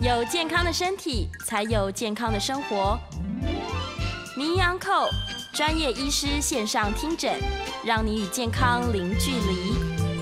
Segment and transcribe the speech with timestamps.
[0.00, 2.98] 有健康的身体，才有健康的生活。
[4.34, 4.78] 名医堂
[5.52, 7.38] 专业医师线上听诊，
[7.84, 9.74] 让你与健康零距离。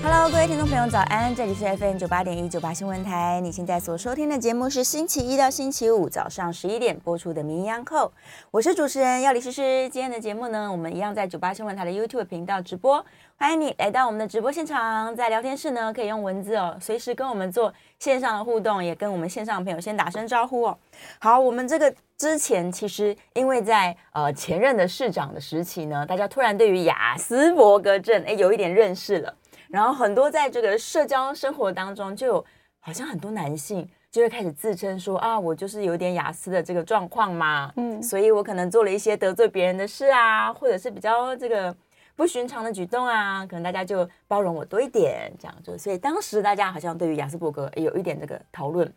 [0.03, 1.33] Hello，各位听众朋友，早安！
[1.33, 3.39] 这里是 FM 九八点一九八新闻台。
[3.39, 8.05] 你现在所收听的节目是星期一到星期五早上十一点播出的《名医央叩》，
[8.51, 9.87] 我是主持人药理诗诗。
[9.87, 13.05] 今天的节目呢，我们一样在九八新闻台的 YouTube 频道直播，
[13.41, 15.15] 欢迎你来到我们的直播现场。
[15.15, 20.77] 在聊天室呢，可以用文字哦，随时跟我们做线上的互动，也跟我们线上的朋友先打声招呼哦。
[21.19, 29.33] 好，我们这个之前其实因为在呃前任的市长的时期呢，大家突然对于雅斯伯格症哎有一点认识了。
[29.69, 32.45] 然后很多在这个社交生活当中，就有
[32.81, 41.73] 好像很多男性就会开始自称说啊，我就是有点雅思的这个状况嘛，嗯，所以我可能做了一些得罪别人的事啊，或者是比较这个
[42.19, 48.93] 不寻常的举动啊，可能大家就包容我多一点，这样就，所以当时大家好像对于雅斯伯格也有一点这个讨论。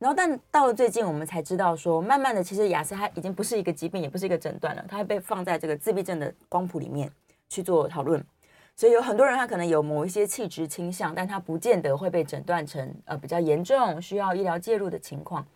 [0.00, 7.08] 然后但到了最近，我们才知道说，慢慢的其实雅斯它已经不是一个疾病，也不是一个诊断了，它被放在这个自闭症的光谱里面
[7.48, 8.20] 去做讨论。
[8.74, 15.46] 所以有很多人，他可能有某一些气质倾向，但他不见得会被诊断成呃比较严重，需要医疗介入的情况。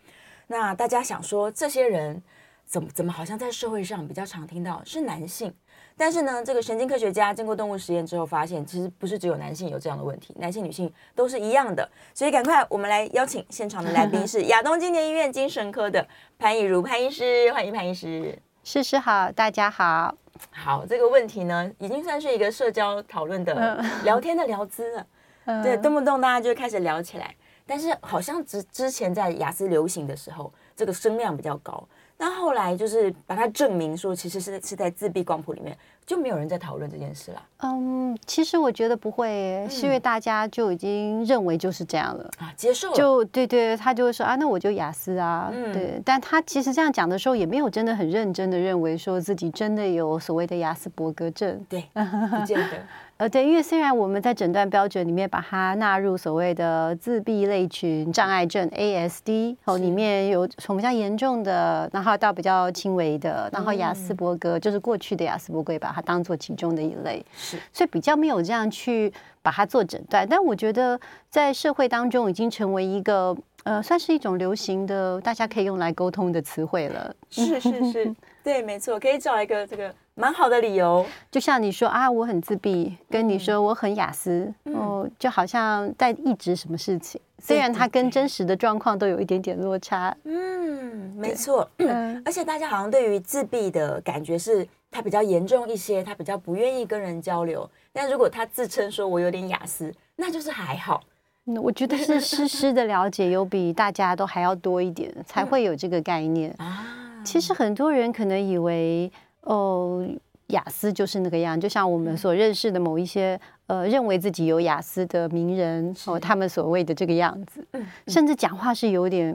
[0.46, 2.22] 那大家想说，这些人
[2.64, 5.52] 怎么怎么好像在社会上比较常听到是男性？
[5.98, 11.86] 但是呢，这个神经科学家经过动物实验之后发现，其实不是只有男性有这样的问题，男性女性都是一样的。
[12.14, 16.06] 所以赶快我们来邀请现场的来宾是亚东青年医院精神科的
[16.38, 18.38] 潘以如潘医师，欢迎潘医师。
[18.62, 20.14] 诗诗好，大家好。
[20.52, 25.06] 好，这个问题呢，已经算是一个社交讨论的聊天的聊资了。
[25.46, 27.34] 嗯、对，动不动大家就开始聊起来。
[27.66, 31.82] 但是好像之之前在雅思流行的时候，这个声量比较高。
[32.20, 35.74] 但后来就是把它证明说，其实是是在自闭光谱里面，
[36.04, 37.42] 就没有人在讨论这件事了。
[37.58, 42.96] 嗯，其实我觉得不会，是因为大家就已经认为就是这样了啊，接受了。
[42.96, 46.02] 就对对，他就会说啊，那我就雅思啊，嗯、对。
[46.04, 52.84] 但他其实这样讲的时候，也没有真的很认真的认为说自己真的有所谓的雅斯伯格症，对，不见得。
[53.18, 69.12] 呃，对，因为虽然我们在诊断标准里面把它纳入所谓的自闭类群障碍症 （ASD），哦，里面有从比较严重的，然后到比较轻微的，然后雅斯伯格、嗯、就是过去的雅斯伯格，把它当做其中的一类，是，所以比较没有这样去
[69.42, 70.24] 把它做诊断。
[70.30, 77.12] 但我觉得在社会当中已经成为一个呃，算是一种流行的，大家可以用来沟通的词汇了。
[77.28, 78.14] 是是是，
[78.44, 79.92] 对，没错，可以找一个这个。
[80.18, 90.14] 蛮好的理由，就像你说啊，我很自闭，跟你说我很雅思，嗯、哦，就好像在抑制什么事情，嗯、虽然它跟真实的状况都有一点点落差。
[90.24, 91.70] 嗯，没错。
[91.76, 97.70] 嗯， 而且大家好像对于自闭的感觉是，他比较严重一些，他比较不愿意跟人交流。
[97.92, 101.00] 但如果他自称说我有点雅思，那就是还好。
[101.44, 106.84] 嗯，我觉得是诗诗的了解有比大家都还要多一点，才会有这个概念 啊。
[107.24, 109.08] 其实很多人可能以为。
[109.48, 110.06] 哦，
[110.48, 117.66] 雅思就是那个样，就像我们所认识的某一些呃，认为自己有雅思的名人哦，他们所谓的这个样子，
[118.06, 119.34] 甚至讲话是有点，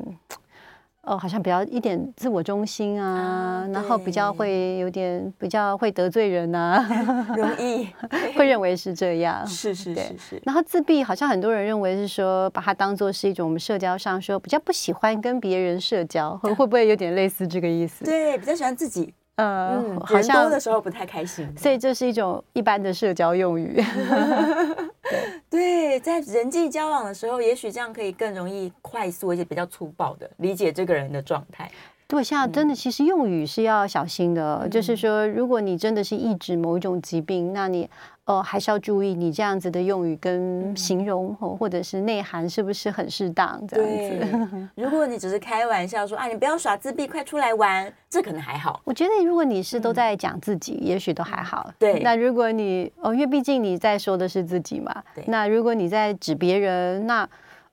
[1.02, 6.86] 哦，好像比较一点自我中心啊，然后比较会有点比较会得罪人呐，
[7.36, 7.88] 容易。
[8.38, 10.42] 会认为是这样，是是是是。
[10.44, 18.06] 然后自闭好像很多人认为是说，把它当做是一种我们社交上说比较不喜欢跟别人社交，会会不会有点类似这个意思？
[18.06, 19.14] 对，比较喜欢自己。
[19.36, 23.84] 呃，嗯、好像多的时候不太开心，所以这是一种一般的社交用语。
[25.50, 31.70] 对，在人际交往的时候，也许这样可以更容易、快速而且比较粗暴的理解这个人的状态。
[32.08, 34.62] 对，现在真的，其实用语是要小心的。
[34.64, 37.90] 嗯、就是说，如果你真的是抑制某一种疾病，那你。
[38.26, 43.62] 哦，还是要注意你这样子的用语跟形容，或或者是内涵是不是很适当？
[43.68, 44.70] 这样子。
[44.82, 48.80] 如果你只是开玩笑说啊，你不要耍自闭，快出来玩，这可能还好。
[48.86, 51.70] 我觉得如果你是都在讲自己，嗯、也许都还好。
[51.78, 52.00] 对。
[52.00, 55.04] 那如果你哦，因为毕竟你在说的是自己嘛。
[55.14, 55.26] 对。
[55.28, 57.28] 那如果你在指别人，那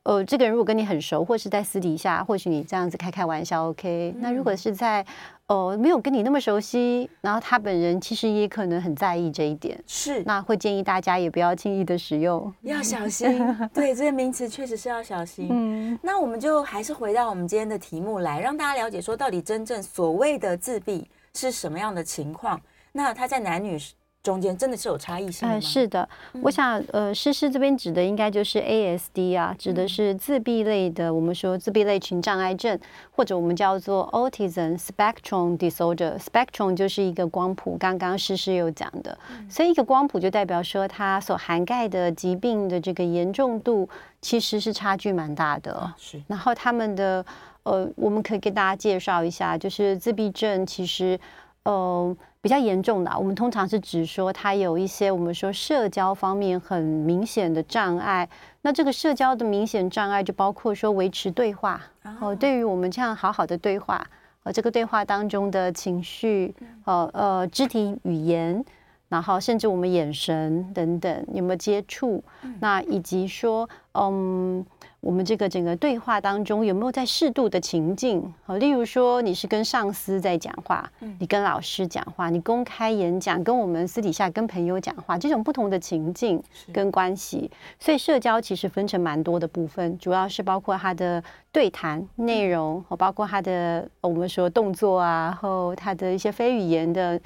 [0.04, 4.14] 呃，这个人如果跟你很熟，或是在私底下，或许你这样子开开玩笑，OK。
[4.16, 5.04] 嗯、那如果是在
[5.46, 13.28] 呃，没有跟你那么熟悉，然后他本人其实也可能很在意这一点，是，那会建议大家也不要轻易的使用，要小心。
[13.74, 15.48] 对，这些名词确实是要小心。
[15.50, 22.58] 嗯，那我们就还是回到我们今天的题目来，让大家了解说，到底真正所谓的自闭是什么样的情况？
[22.92, 23.78] 那他在男女
[24.22, 25.54] 中间真的是有差异性的吗？
[25.54, 26.06] 呃，是的，
[26.42, 32.78] 我想，呃，诗诗这边指的应该就是 ASD 啊，指的是自闭类的，我们说自闭类群障碍症，
[33.10, 36.18] 或者我们叫做 Autism Spectrum Disorder。
[36.18, 39.18] Spectrum 就是一个光谱，刚刚诗诗有讲的，
[39.48, 43.88] 所以一个光谱就代表说它所涵盖的疾病的这个严重度
[44.20, 45.90] 其实是差距蛮大的。
[45.96, 47.24] 是，然后他们的，
[47.62, 51.18] 呃，我们可以给大家介绍一下，就是自闭症其实，
[51.62, 52.14] 呃。
[52.42, 58.28] 比较严重的，我们通常是指说他有一些我们说社交方面很明显的障碍。
[58.62, 61.82] 那这个社交的明显障碍就包括说维持对话
[62.20, 64.06] 哦，对于我们这样好好的对话，
[64.42, 66.54] 呃，这个对话当中的情绪，
[66.84, 68.64] 呃呃，肢体语言，
[69.08, 72.22] 然后甚至我们眼神等等有没有接触，
[72.60, 74.64] 那以及说，嗯。
[75.00, 78.32] 我们这个整个对话当中有没有在适度的情境？
[78.44, 86.42] 好，例如说你是跟上司在讲话，你跟老师讲话，你公开演讲，跟我们私底下跟朋友讲话，这种不同的情境
[86.72, 97.18] 跟关系，所以社交其实分成蛮多的部分，主要是包括他的对谈内容，和包括他的我们说动作啊，然后他的一些非语言的。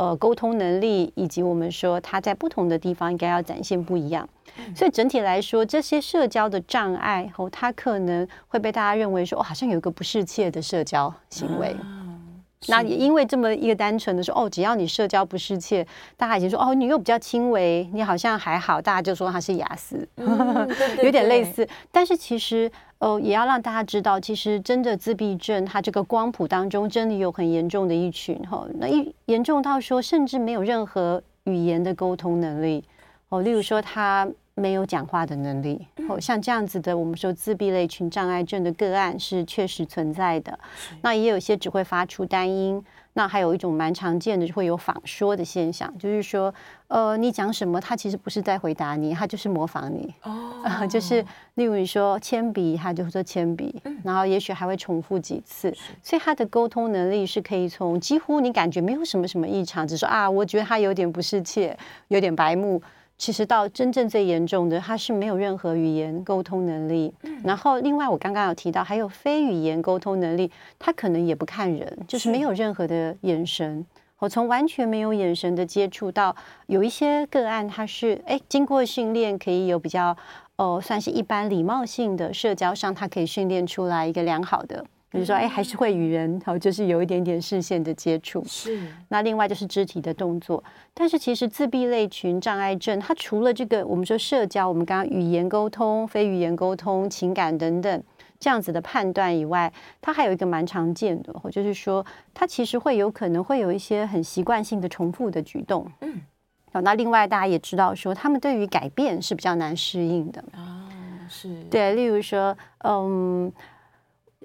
[0.00, 4.26] 呃，沟通能力以及我们说他在不同的地方应该要展现不一样，
[4.74, 11.76] 所以整体来说，这些社交的障碍和，他可能会被大家认为说，哦，好像有一个不适切的社交行为。
[12.68, 15.86] 那也因为这么一个单纯的说，哦，只要你社交不失切，
[16.16, 20.68] 大家已经说，哦，你又比较轻微，你好像还好，大家就说他是雅思， 嗯、
[21.02, 21.66] 有点类似。
[21.90, 32.84] 但是其实，呃，也要让大家知道，其实真的自闭症，它这个光谱当中真的有很严重的一群哈，那一严重到说，甚至没有任何语言的沟通能力
[33.30, 34.28] 哦，例如说他。
[34.60, 40.58] 没有讲话的能力，哦，像这样子的，我们说自闭类群障碍症的个案是确实存在的。
[41.02, 42.84] 那也有一些只会发出单音，
[43.14, 46.54] 那还有一种蛮常见的，就会有仿说的现象，就是说，
[46.88, 50.14] 呃，你讲什么，他其实不是在回答你，他就是模仿你。
[50.22, 51.24] 哦、呃， 就是
[51.54, 61.76] 例如你说铅笔，他就说铅笔，然后也许还会重复几次，所以他的沟通能力是可以从几乎你感觉没有什么什么异常，只说啊，我觉得他有点不适切，
[62.08, 62.80] 有点白目。
[63.20, 67.12] 其实到真正最严重的，他是没有任何语言沟通能力。
[67.44, 73.84] 然后另外我刚刚有提到，还有非语言沟通能力，他可能也不看人，就是没有任何的眼神。
[74.20, 76.34] 我从完全没有眼神的接触到
[76.66, 80.16] 有一些个案，他是哎经过训练可以有比较
[80.56, 84.82] 哦算是一般礼貌性的社交上，他可以训练出来一个良好的。
[85.10, 88.44] 比如说，哎，还是会与人，好，就是有一点点视线的接触。
[88.46, 88.80] 是。
[89.08, 90.62] 那另外就是肢体的动作。
[90.94, 98.02] 但是其实自闭类群障碍症，它除了这个我们说社交，我们刚刚语言沟通、非语言沟通、情感等等
[98.38, 105.90] 这样子的判断以外，它还有一个蛮常见的，或就是说，它其实会有可能会有一些很习惯性的重复的举动。
[106.02, 106.20] 嗯。
[106.72, 110.40] 好，那另外大家也知道说，他们对于改变是比较难适应的。
[110.56, 110.86] 哦，
[111.28, 111.64] 是。
[111.64, 113.52] 对，例如说，嗯。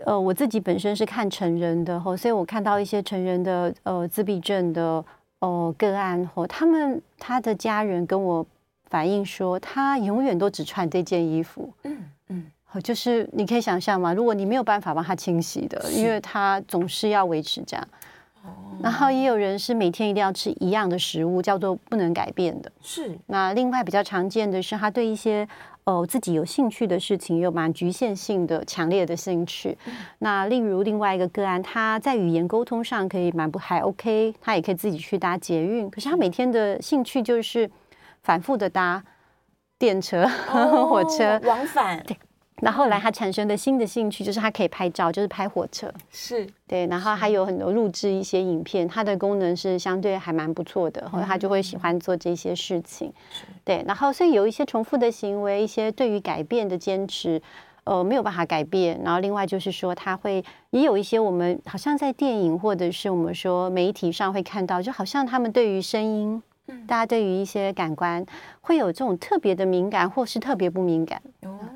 [0.03, 5.03] 呃，我自己本身是看成人的，所以我看到一些成人的呃自闭症的
[5.39, 8.45] 呃个案，或他们他的家人跟我
[8.89, 12.51] 反映说，他永远都只穿这件衣服，嗯嗯，
[12.83, 17.87] 就是你可以想象嘛，如果你没有办法帮他清洗的，因为他总是要维持这样。
[18.79, 22.71] 然后也有人是每天一定要吃一样的食物，叫做不能改变的。
[22.81, 23.17] 是。
[23.25, 25.47] 那另外比较常见的是，他对一些
[25.85, 29.77] 呃自己有兴趣的事情有蛮局限性的强烈的兴趣。
[29.85, 37.69] 嗯、那例如另外一个个案，他在语言沟通上可以蛮不还 OK，他也可以自己去搭捷运，可是他每天的兴趣就是
[38.23, 39.03] 反复的搭
[39.77, 42.03] 电车、哦、 火车往返。
[42.03, 42.17] 对。
[42.61, 46.87] 那后来他产生的新的兴趣就是他可以拍照，就是拍火车，是对。
[46.87, 53.11] 然后还有很多录制一些影片，它的功能是相对还蛮不错的，后来他就会喜欢做这些事情，
[53.65, 53.83] 对。
[53.85, 57.41] 然后所以有一些重复的行为，一些对于改变的坚持，
[57.83, 59.01] 呃，没有办法改变。
[59.03, 66.41] 然后另外就是说，他会也有一些我们好像在电影或者是我们说媒体上会看到，就好像他们对于声音。
[66.87, 68.25] 大家对于一些感官
[68.61, 71.21] 会有这种特别的敏感，或是特别不敏感，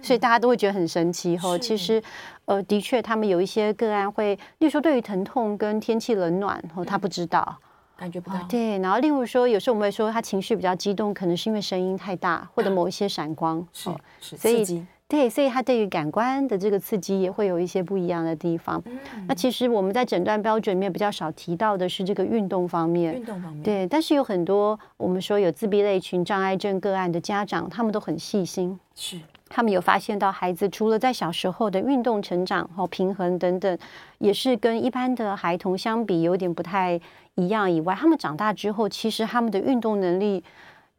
[0.01, 1.37] 所以大家都会觉得很神奇。
[1.37, 2.01] 后其实，
[2.45, 7.57] 呃，的确，他们有一些个案会，例如说对于疼痛跟天气冷暖，后他不知道，
[7.95, 8.39] 感觉不到。
[8.49, 18.79] 对，然后例如说，有时候我们会说他情绪比较激动，可能是因为声音太大，或者某一些闪光，是，所以对，所以他对于感官的这个刺激也会有一些不一样的地方。
[18.85, 23.15] 嗯、那其实我们在诊断标准里面比较少提到的是这个运动方面。
[23.15, 28.79] 运动方面，对，但是有很多我们说有自闭类群障碍症个案的家长，他们都很细心。
[28.93, 29.19] 是。
[29.49, 33.75] 他们有发现到孩子除了在小时候的运动成长和平衡等等，
[34.19, 37.01] 也是跟一般的孩童相比有点不太
[37.33, 40.43] 一样以外，他们长大之后其实他们的运动能力。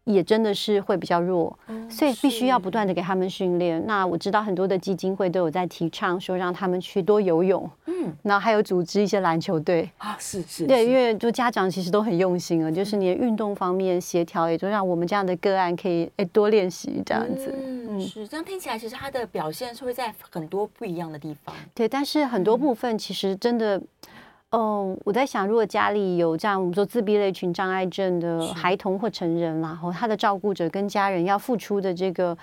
[0.05, 1.57] 也真的是会比较弱，
[1.89, 3.85] 所以必须要不断的给他们训练。
[3.87, 17.55] 那我知道很多的基金会都有在提倡说让他们去多游泳，嗯，然后还有组织一些篮球队啊，是是，对，因为就家长其实都很用心啊，就是你的运动方面协调，也就让我们这样的个案可以诶多练习这样子。
[17.89, 21.55] 嗯，是这样听起来，其实他的表现是会在很多不一样的地方。
[21.75, 23.81] 对，但是很多部分其实真的。
[24.51, 32.37] 哦，我在想，如果家里有这样我们说自闭类群障碍症的孩童或成人，然后他的照顾者跟家人要付出的这个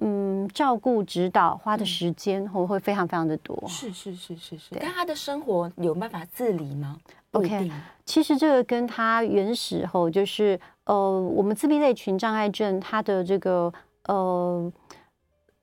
[0.00, 3.58] 嗯照顾指导花的时间会会非常非常的多。
[3.66, 4.76] 是是是是是。
[4.78, 6.98] 但他的生活有办法自理吗
[7.30, 7.70] ？OK，
[8.04, 13.72] 其实这个跟他原始后就是呃，我们自闭类群障碍症他的这个
[14.08, 14.70] 呃。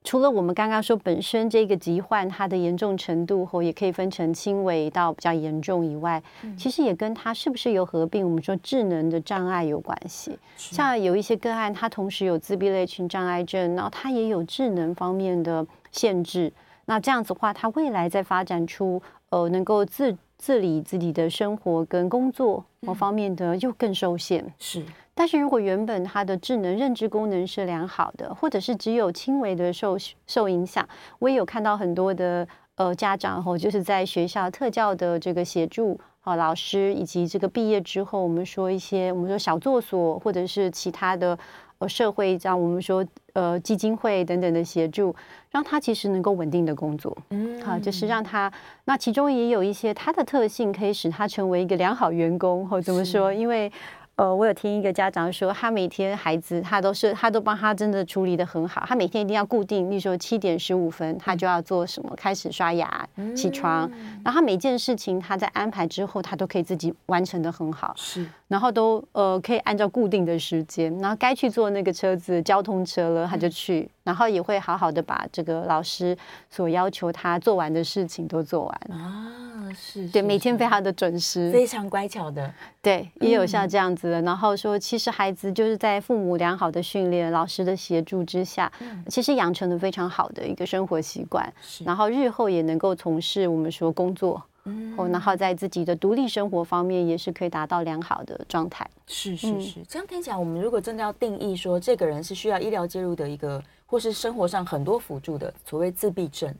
[0.03, 10.37] 除了我们刚刚说本身这个疾患它的严重程度后，也可以分成轻微到比较严重以外，嗯、其实也跟它是不是有合并我们说智能的障碍有关系。
[10.57, 16.51] 像有一些个案，他同时有自闭类群障碍症，然后他也有智能方面的限制。
[16.85, 24.43] 那这样子的话，他未来在发展出呃能够自自理自己的生活跟工作某方面的，又更受限。
[24.43, 24.85] 嗯、是。
[25.15, 30.87] 但是如果原本他的智能认知功能是良好的，或者是只有轻微的受受影响，
[31.19, 41.37] 我也有看到很多的呃家长吼，就是在学校特教的这个协助啊，老师以及这个毕业之后，我们说一些我们说小作所或者是其他的
[41.77, 45.15] 呃社会，像我们说呃基金会等等的协助，
[45.51, 48.51] 让他其实能够稳定的工作，嗯，好，就是让他
[48.85, 53.71] 那其中也有一些他的特性可以使他成为一个良好员工，或怎么说，因为。
[54.15, 63.89] 呃，我有听一个家长说，他每天孩子他都是他都帮他真的处理的很好，他每天一定要固定，例如说七点十五分他就要做什么，开始刷牙、起床，
[64.23, 76.15] 然后他每件事情他在安排之后，他都可以自己完成的很好，是，然后都呃可以按照固定的时间，然后该去坐那个车子交通车了他就去，然后也会好好的把这个老师
[76.51, 79.73] 所要求他做完的事情都做完啊。
[79.75, 84.21] 是，对，每天非常的准时，非常乖巧的，对，也有像这样子的。
[84.21, 88.71] 然后说，其实孩子就是在父母良好的训练、老师的协助之下，
[89.07, 91.51] 其实养成了非常好的一个生活习惯。
[91.83, 98.89] 然后日后也能够从事我们说工作，嗯，然后在自己的独立生活方面也是可以达到良好的状态。
[99.07, 106.53] 是是是，这样听起来，我们如果真的要定义说这个人是需要医疗介入的一个，或是生活上很多辅助的所谓自闭症。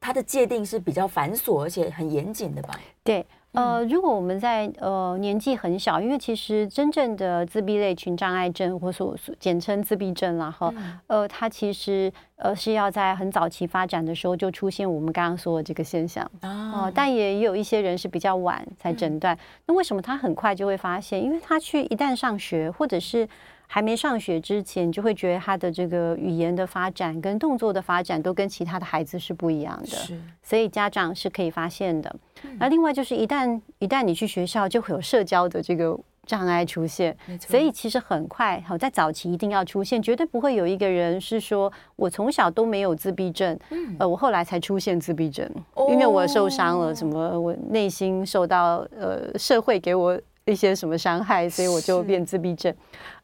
[0.00, 2.78] 它的界定是比较繁琐而且很严谨的吧？
[3.02, 10.72] 对，呃，如果我们在呃年纪很小，因为其实真正的自闭类群障碍症，或所简称自闭症，然后
[11.06, 19.36] 呃，它其实呃是要在很早期发展的时候就出现我们刚刚说的这个现象啊、呃，但也有一些人是比较晚才诊断。
[19.66, 21.22] 那为什么他很快就会发现？
[21.22, 23.26] 因为他去一旦上学，或者是
[23.66, 32.14] 还没上学之前，就会觉得他的这个语言的发展跟动作的发展都跟其他的孩子是不一样的，所以家长是可以发现的。
[32.58, 43.58] 那另外就是一旦一旦你去学校，就会有社交的这个障碍出现，所以其实很快好在早期一定要出现，绝对不会有一个人是说我从小都没有自闭症，
[43.98, 45.48] 呃，我后来才出现自闭症，
[45.90, 50.20] 因为我受伤了，什么我内心受到呃社会给我。
[50.46, 52.72] 一些什么伤害，所以我就变自闭症。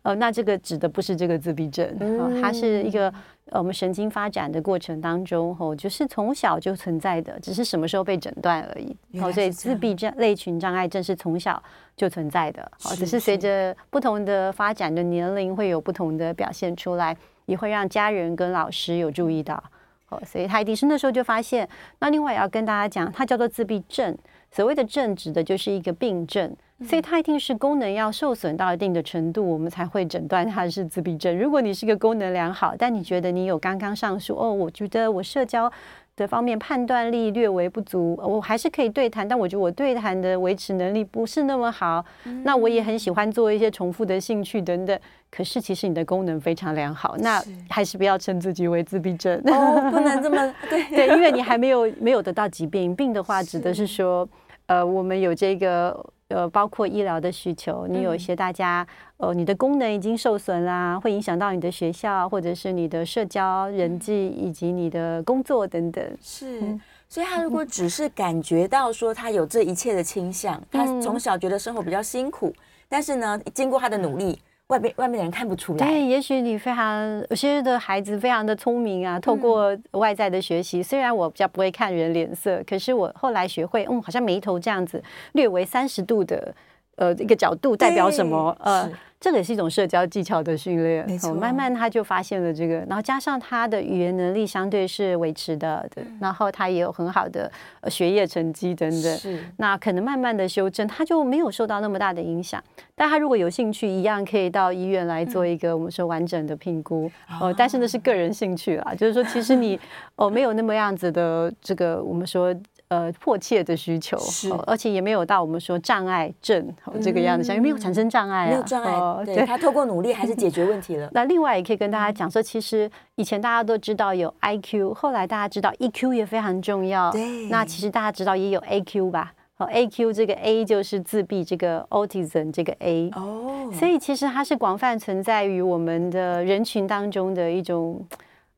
[0.02, 3.08] 呃，那这个指的不是这个自闭症，嗯、它是一个
[3.46, 8.96] 呃我们神经发展的过程当中，吼、哦，就是从小就存在的，只是什么时候被诊断而已。
[9.20, 11.62] 好、哦，所以自闭症类群障碍症是从小
[11.96, 19.62] 就存在的，好、哦，只是随着不同的发展的年龄会有不同的表现出来，也会让家人跟老师有注意到。
[20.06, 21.68] 好、哦，所以他一定是那时候就发现。
[22.00, 24.18] 那另外也要跟大家讲，它叫做自闭症。
[24.52, 26.54] 所谓的症指的就是一个病症。
[26.84, 31.38] 所以它一定是功能要受损到一定的程度，我们才会诊断它是自闭症。
[31.38, 35.72] 如果你是一个功能良好，但你觉得你有刚刚上述哦，我觉得我社交
[36.14, 42.04] 的方面判断力略微不足，我还是可以对谈，但我觉得我对谈的维持能力不是那么好。
[42.24, 44.98] 嗯、那我也很喜欢做一些重复的兴趣等等。
[45.30, 52.94] 可是其实你的功能非常良好，那还是不要称自己为自闭症哦， 不能这么对对，因为你还没有没有得到疾病。
[52.94, 54.28] 病的话 指的是说，
[54.66, 55.98] 呃，我们有这个。
[56.32, 58.86] 呃，包括医疗的需求，你有一些大家，
[59.18, 66.04] 嗯、呃，你的功能已经受损啦，会影响到你的学校，或者是你的社交、人际以及你的工作等等。
[66.20, 72.52] 是，嗯、所以他如果只是感觉到说他有这一切的倾向，嗯、他从小觉得生活比较辛苦，
[72.88, 74.38] 但是呢，经过他的努力。
[74.72, 75.86] 外面外面的人看不出来。
[75.86, 85.02] 对，也许你非常有些的孩子非常的聪明啊，透过外在的学习，嗯、虽然我比较不会看人脸色，可是我后来学会，嗯，好像眉头这样子
[85.32, 86.54] 略为三十度的
[86.96, 88.56] 呃一个角度代表什么？
[88.60, 88.90] 呃。
[89.22, 91.32] 这个也是一种社交技巧的训练，没错。
[91.32, 96.04] 慢慢他就发现了这个，然后加上他的语言能力相对是维持的，对。
[96.20, 97.48] 然后他也有很好的
[97.88, 99.38] 学业成绩等等，是。
[99.58, 102.60] 那可能慢慢的修正，他就没有受到那么大的影响。
[102.96, 107.08] 但他如果有兴趣，一样可以到医院来做一个我们说完整的评估
[107.40, 107.54] 哦。
[107.56, 109.78] 但是那是个人兴趣啦，就是说其实你
[110.16, 112.52] 哦没有那么样子的这个我们说。
[112.92, 116.62] 呃，迫切的需求，是，而且也没有到我们说障碍症
[117.00, 121.08] 这个样子，像没有产生障碍啊，没有障碍，对，他透过努力还是解决问题了。
[121.14, 127.10] 那另外也可以跟大家讲说，其实以前大家都知道有 IQ，后来大家知道 EQ 也非常重要。
[127.12, 129.32] 对，那其实大家知道也有 AQ 吧？
[129.54, 138.04] 好，AQ 这个 A 就是自闭，这个 Autism 这个 A 哦，所以其实它是广泛存在于我们的人群当中的一种。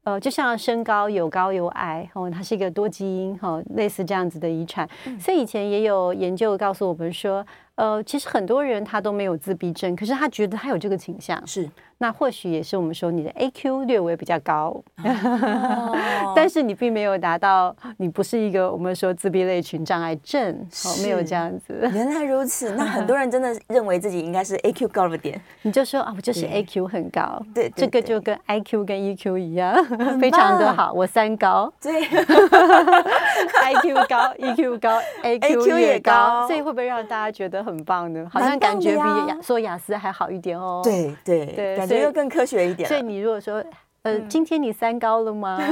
[0.04, 4.88] 呃，就像身高有高有矮，哦，它是一个多基因，哈、哦，类似这样子的遗传。
[5.06, 7.44] 嗯、所以以前也有研究告诉我们说，
[7.76, 11.44] 呃，其实很多人他都没有自闭症，可是他觉得他有这个倾向。
[11.46, 11.68] 是。
[12.04, 15.96] 那或许也是我们说你的 AQ 略微比较高，哦、
[16.37, 21.73] 但是你并没有达到，你不是一个我们说自闭类群障碍症，哦，没有这样子。
[21.94, 29.75] 原来如此， 那很多人真的认为自己应该是 AQ 高了点，你就说啊，我就是 AQ 很高，对，这个就跟 IQ 跟 EQ 一样，
[30.20, 32.02] 非常的好，我三高，对，
[33.64, 38.28] IQ 高，EQ 高，AQ 也高，所以会不会让大家觉得很棒呢？
[38.30, 40.82] 好像感觉比雅说雅思还好一点哦。
[40.84, 41.76] 对对对。
[41.78, 42.88] 感觉得更科学一点。
[42.88, 43.64] 所以你如果说，
[44.04, 45.58] 呃，今天你三高了吗？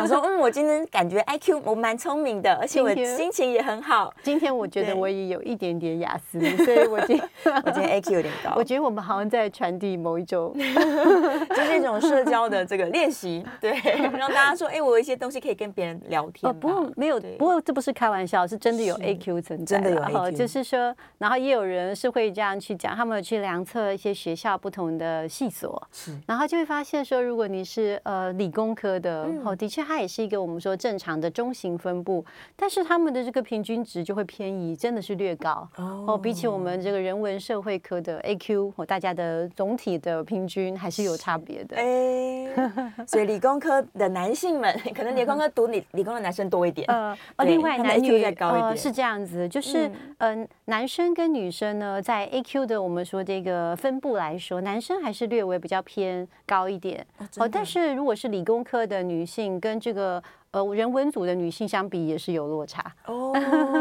[0.00, 4.12] 我说，嗯，我今天感觉 IQ 我蛮聪明的，而且我心情也很好。
[4.22, 8.54] 今天我觉得我也有一点点雅思， 所以我今我今天 IQ 有点高。
[8.56, 13.78] 我觉得我们好像在传递某一种，就是一种社交的这个练习，对，
[14.16, 16.50] 让大家说，哎，我有一些东西可以跟别人聊天。
[16.60, 20.32] 不过没有，不过这不是开玩笑，是真的有 AQ 存在，真的有 AQ。
[20.34, 25.82] 就是说，然后也有人是会这样去讲，他们有去量测一些学校不同的系所，
[26.26, 32.24] 然后就会发现说，如果你是呃理工科的，哦，的确它也是一个我们说正常的中型分布，
[32.56, 36.18] 但是他们的这个平均值就会偏移，真的是略高哦。
[36.20, 41.76] 比起我们这个人文社会科的 AQ，哦，大家的总体的平均还是有差别的。
[41.76, 46.86] 哎，所以理工科的男性们，可能理工科读理理工的男生多一点。
[46.88, 57.04] 呃，另外男女再高一点，是这样子，就是嗯，男生跟女生呢，在 AQ 的我们说这个分布来说，男生还是略微比较偏高一点。
[57.18, 63.32] 点哦，但是如果是理工科的女性跟这个呃人文组的女性相比，也是有落差哦，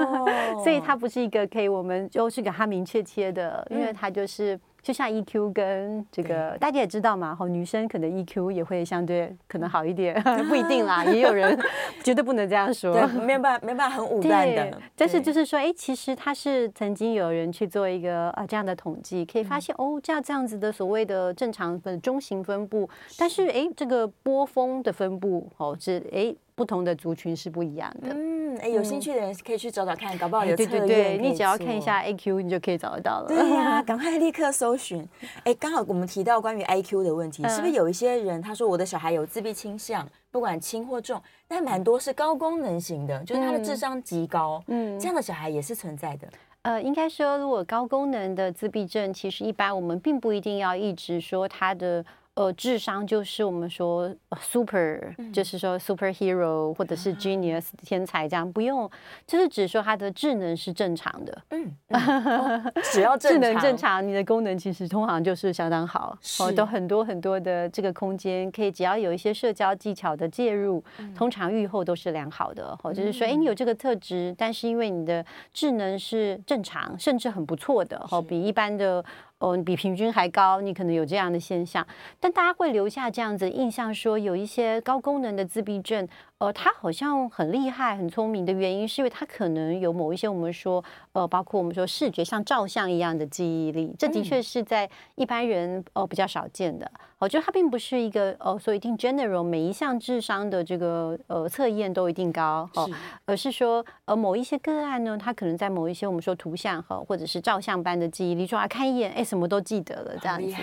[0.64, 4.60] 所以它不是一个可以我们就是给它明确切的，因为它就是。
[4.84, 11.58] 就像 EQ 跟这个大家也知道嘛，吼，女生可能 EQ 也会相对可能好一点， 不一定啦，也有人
[12.04, 14.78] 绝对不能这样说，对，没办法，没办法很武断的。
[14.96, 26.36] 但是就是说，哎，其实他是曾经有人去做一个啊这样的统计，可以发现、嗯、哦，这样这样子的所谓的正常的中型分布，是但是哎，这个波峰的分布哦是哎。
[26.56, 28.10] 不同的族群是不一样的。
[28.14, 30.56] 嗯，哎，有兴趣的人可以去找找看，搞不好有。
[30.56, 33.28] 对对对，你只要看一下 IQ，你就可以找得到了。
[33.28, 35.08] 对呀， 赶快立刻搜寻。
[35.44, 44.64] 哎，刚好我们提到关于 IQ 的问题，是不是有一些人他说我的小孩有自闭倾向，不管轻或重，但蛮多是高功能型的，就是他的智商极高。
[44.68, 46.28] 嗯，这样的小孩也是存在的。
[46.62, 52.06] 呃，应该说，如果高功能的自闭症，其实一般我们并不一定要一直说他的。
[52.36, 55.00] 呃，智商就是我们说 super，
[55.32, 58.90] 就是说 superhero 或者是 genius 天才这样，不用，
[59.28, 61.42] 就是只说他的智能是正常的。
[61.52, 61.72] 嗯，
[62.92, 66.18] 只要智能正常，你的功能其实通常就是相当好。
[66.40, 70.84] 哦，都很多很多的这个空间，可以只要有一些社交技巧的介入，
[71.16, 72.76] 通常愈后都是良好的。
[72.82, 79.06] 哦，就是说，哎，你有这个特质，但是因为你的智能是正常，甚至很不错的，哦，比一般的。
[79.44, 81.86] 哦，比平均还高，你可能有这样的现象，
[82.18, 86.08] 但大家会留下这样子印象，说有一些高功能的自闭症。
[86.44, 96.92] 呃，他好像很厉害、很聪明的原因，是因为他可能有某一些我们说，呃，包括我们说视觉像照相一样的记忆力，这的确是在一般人呃比较少见的。
[97.18, 102.90] 我觉得他并不是一个呃，所以一定 general 每一项智商的这个呃测验都一定高哦，
[103.24, 110.54] 而是说呃某一些个案呢，他可能在某一些我们说图像哈，或者是照相般的记忆力，说啊看一眼哎什么都记得了这样子，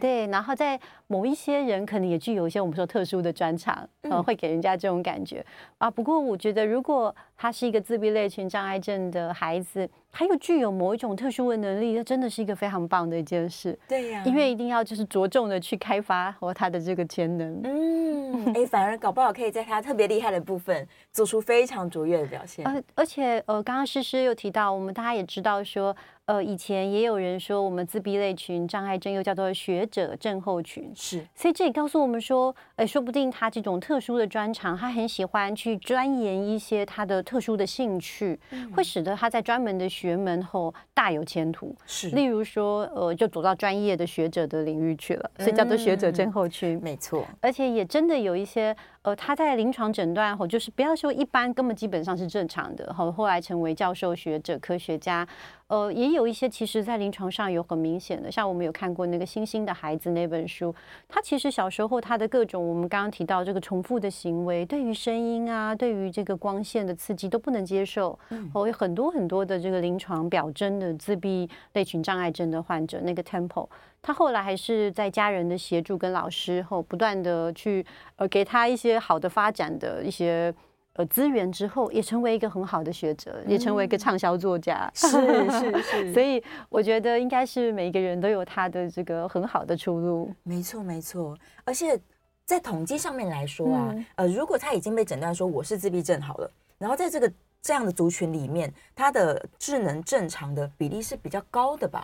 [0.00, 5.44] 对，然后在某一些人可能也具有一些我们说特殊的专长，呃，会给人家这种感觉
[5.78, 5.90] 啊。
[5.90, 13.78] 不过我觉得如果他是一个自闭类群障碍症的孩子，还有具有某一种特殊的能力，这真的是一个非常棒的一件事。
[13.88, 17.60] 对呀、啊，因为一定要就是着重的去开发和他的这个潜能。
[17.64, 22.66] 嗯，哎，反而搞不好可以在他特别厉害的部分做出非常卓越的表现。
[22.66, 25.96] 而而且呃，刚刚诗诗又提到，我们大家也知道说。
[26.26, 41.74] 呃，以前也有人说我们自闭类群障碍症又叫做学者症候群，是，所以这也告诉我们说，哎，说不定他这种特殊的专长，他很喜欢去钻研一些他的特殊的兴趣，嗯、会使得他在专门的学门后大有前途。
[41.86, 46.78] 是，例如说，呃，就走到专业的学者的领域去了，所以叫做学者症候群。
[46.78, 48.74] 嗯、没错，而且也真的有一些。
[49.02, 52.92] 呃，他在临床诊断后，就是不要说一般，根本基本上是正常的。
[52.92, 55.26] 后后来成为教授、学者、科学家，
[55.68, 60.74] 呃，也有一些其实在临床上有很明显的，像我们有看过那个《星星的孩子》那本书，
[61.08, 68.18] 他其实小时候他的各种我们刚刚提到这个重复的行为，对于声音啊，对于这个光线的刺激都不能接受。
[68.28, 73.68] 嗯，有很多很多的这个临床表征的自闭类群障碍症的患者，那个 Temple。
[74.02, 77.84] 他后来还是在家人的协助跟老师后，不断的去
[78.16, 80.52] 呃给他一些好的发展的一些
[80.94, 84.90] 呃资源之后，也成为一个很好的学者，也成为一个畅销作家。
[84.94, 90.34] 是是是，是 所以我觉得应该是每一个人都有他的这个很好的出路。
[90.42, 92.00] 没错没错，而且
[92.46, 102.02] 在统计上面来说啊，嗯、呃，如果他已经被诊断说我是自闭症好了，然后在这个这样的族群里面，他的智能正常的比例是比较高的吧？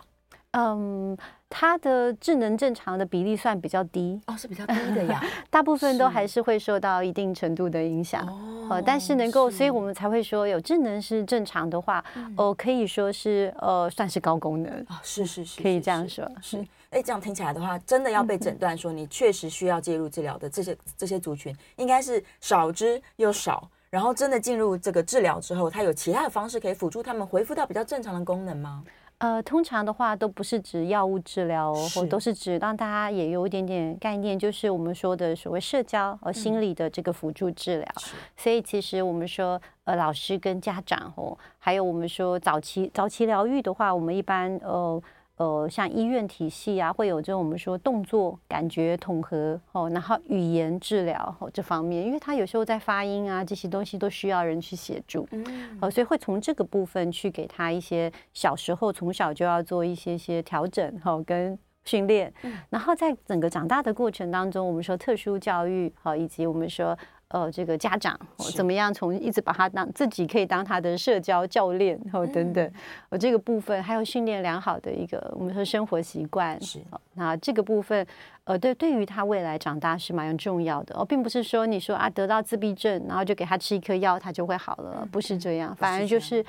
[0.51, 1.15] 嗯，
[1.49, 5.21] 它的智能正常的比例算比较低哦，是比较低的呀。
[5.49, 12.03] 大部分都还是会受到一定程度的影响哦、呃，但是能够，所以我们才会说有智能是正常的话，
[12.35, 16.27] 哦、呃，可以说是呃算是高功能啊、哦，是是是，可以这样说。
[16.41, 16.57] 是，
[16.89, 23.69] 哎，这样听起来的话，真的要被诊断说你确实需要介入治疗的这些这些族群，应该是少之又少。
[23.89, 28.83] 然后真的进入这个治疗之后，它有其他的方式可以辅助他们恢复到比较正常的功能吗？
[29.19, 37.87] 呃，通常的话都不是指药物治疗，或都是指让大家也有一点点概念，就是我们说的所谓社交和心理的这个辅助治疗。
[37.97, 45.01] 嗯、所以其实我们说，呃，老师跟家长哦，还有我们说早期早期疗愈的话，我们一般呃。
[45.37, 62.33] 呃，像医院体系啊，会有这种我们说动作感觉统合哦，然后语言治疗哦这方面，因为他有时候在发音啊这些东西都需要人去协助，嗯，哦，所以会从这个部分去给他一些小时候从小就要做一些些调整哈跟训练，
[62.69, 66.97] 然后在整个长大的过程当中，我们说特殊教育好，以及我们说。
[67.29, 68.17] 呃，这个家长
[68.55, 72.71] 怎么样从一直把他当自己可以当他的社交教练，然后等等，
[73.09, 76.79] 呃，这个部分还有训练良好的一个我们说生活习惯，是。
[77.15, 78.07] 那这个部分，
[78.45, 86.45] 呃，对，对于他未来长大是蛮重要的哦，并不是说你说啊得到自闭症，然后就给他吃一颗药，他就会好了，不是这样，反而就是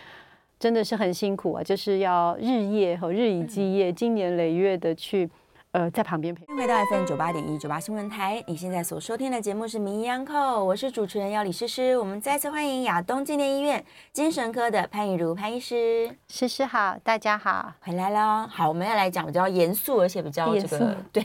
[0.61, 5.29] 真的是很辛苦啊，就是要日夜和日以继夜、经年累月的去。
[5.73, 6.47] 呃，在旁边陪。
[6.47, 11.97] 回到 FM 九八点一九八新闻台，你现在所收听的节目是《名医央叩》，我是主持人要李诗诗。
[11.99, 16.11] 我们再次欢迎亚东纪念医院精神科的潘彦如潘医师。
[16.29, 18.49] 诗诗好，大家好，回来了。
[18.49, 21.23] 好，我们要来讲比较严肃而且比较这个对，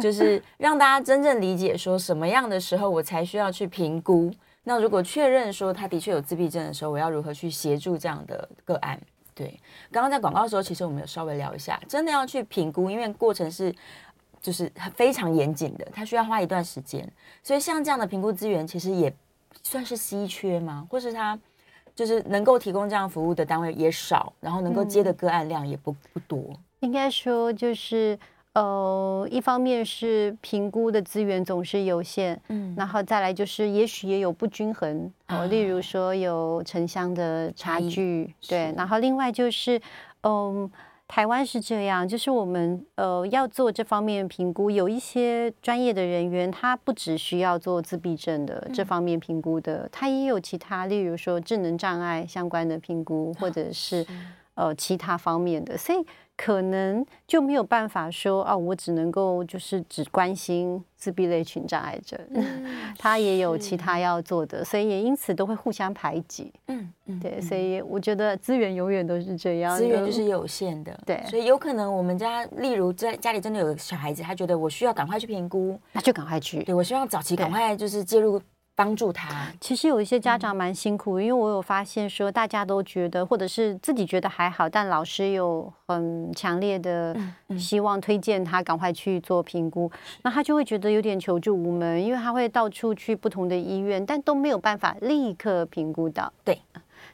[0.00, 4.32] 就是让大家真正理解说什么样的时候我才需要去评估。
[4.64, 8.98] 那如果确认说他的确有自闭症的时候，我要如何去协助这样的个案？
[9.36, 9.60] 对，
[9.92, 13.72] 刚刚在广告的时候，其实我们有稍微聊一下，真的要去评估，因为过程是
[14.40, 17.06] 就是非常严谨的，它需要花一段时间。
[17.42, 19.14] 所以像这样的评估资源，其实也
[19.62, 20.86] 算是稀缺吗？
[20.90, 21.38] 或是它
[21.94, 26.42] 就是能够提供这样服务的单位也少，然后能够接的个案量也不不多。
[26.80, 28.18] 应该说就是。
[28.56, 39.76] 呃，一方面是评估的资源总是有限，嗯，然后再来就是也许也有不均衡，哦、呃，例如说有城乡的差距，对，然后另外就是，
[40.22, 40.70] 嗯、呃，
[41.06, 54.02] 台湾是这样，就是我们呃要做这方面评估，有一些专业的人员，他不只需要做自闭症的这方面评估的，嗯、他也有其他，例如说智能障碍相关的评估，或者是。
[54.02, 54.06] 是。
[54.56, 55.98] 呃，其他方面的，所以
[56.36, 62.66] 可能就没有办法说啊，我只能够就是只关心自闭类群障碍症，嗯、
[62.98, 66.52] 他也有其他要做的，所以也因此都会互相排挤。
[66.68, 70.98] 嗯嗯，对，所以我觉得资源永远都是这样，资源就是有限的。
[71.06, 76.62] 对，所以有可能我们家，例如在家里真的有个小孩子，他觉得我需要赶快去评估，那就赶快去。
[76.64, 78.40] 对，我希望早期赶快就是介入。
[78.76, 87.16] 帮助他，其实有一些家长蛮辛苦，因为我有发现说，大家都觉得，或者是自己觉得还好，但老师有很强烈的
[87.58, 89.90] 希望推荐他赶快去做评估，
[90.22, 96.30] 那他就会觉得有点求助无门，因为他会到处去不同的医院，但都没有办法立刻评估到。
[96.44, 96.60] 对，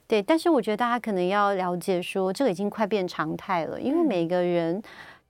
[0.09, 4.83] 对，但是我觉得大家可能要了解说，这个已经快变常态了，因为每个人。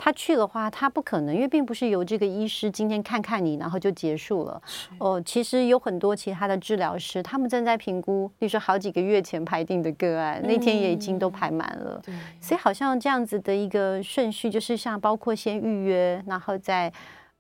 [0.05, 4.61] 他去的话，他不可能，因为并不是由这个医师今天看看你，然后就结束了。
[4.99, 12.03] 哦，其实有很多其他的治疗师，他们正在评估，比如说好几个月前排定的个案，那天也已经都排满了。
[12.05, 16.93] 对，所以好像这样子的一个顺序，就是像包括先预约，然后再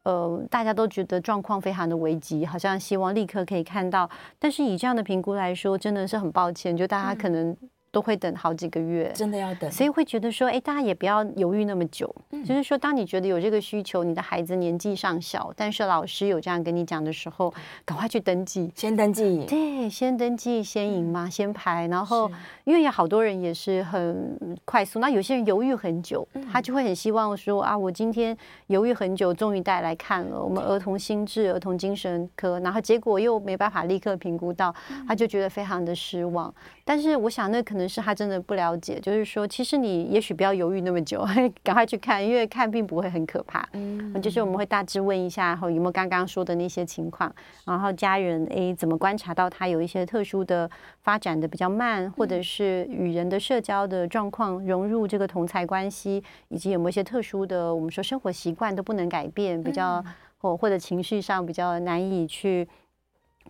[0.04, 4.08] 呃，大家都觉得状况非常的危急，好像希望立刻可以看到。
[4.38, 7.56] 但是以这样的评估来说，真的是很抱歉，就大家可能。
[7.92, 12.12] 都会等好几个月，真的要等，所以会觉得说，哎，大家也不要犹豫那么久。
[12.30, 17.52] 嗯，就是说，当你觉得有这个需求，你的孩子年纪尚小，但是老师有这样跟你讲的时候，
[17.84, 21.86] 赶快去登记，先登记，对，先登记，先赢嘛，先排。
[21.88, 22.30] 然后，
[22.64, 28.34] 因为有好多人也是很快速，那有些人犹豫很久，他就会很希望说，啊，我今天
[28.68, 34.74] 犹豫很久，终于带来看了我们儿童心智、儿童精神科，然后结果又没办法立刻评估到，
[35.06, 36.52] 他就觉得非常的失望。
[36.84, 41.24] 但是我想，那可能是他真的不了解，就是说，其实你也许不要犹豫那么久，
[41.62, 43.66] 赶快去看，因为看并不会很可怕。
[43.72, 47.32] 嗯，就是我们会大致问一下，然后有没有刚刚说的那些情况，
[47.64, 50.70] 然后家人诶怎么观察到他有一些特殊的
[51.02, 60.04] 发展的比较慢，或者是与人的社交的状况融入这个同才关系，以及有没有一些特殊的我们说生活习惯都不能改变，比较
[60.38, 62.68] 或或者情绪上比较难以去。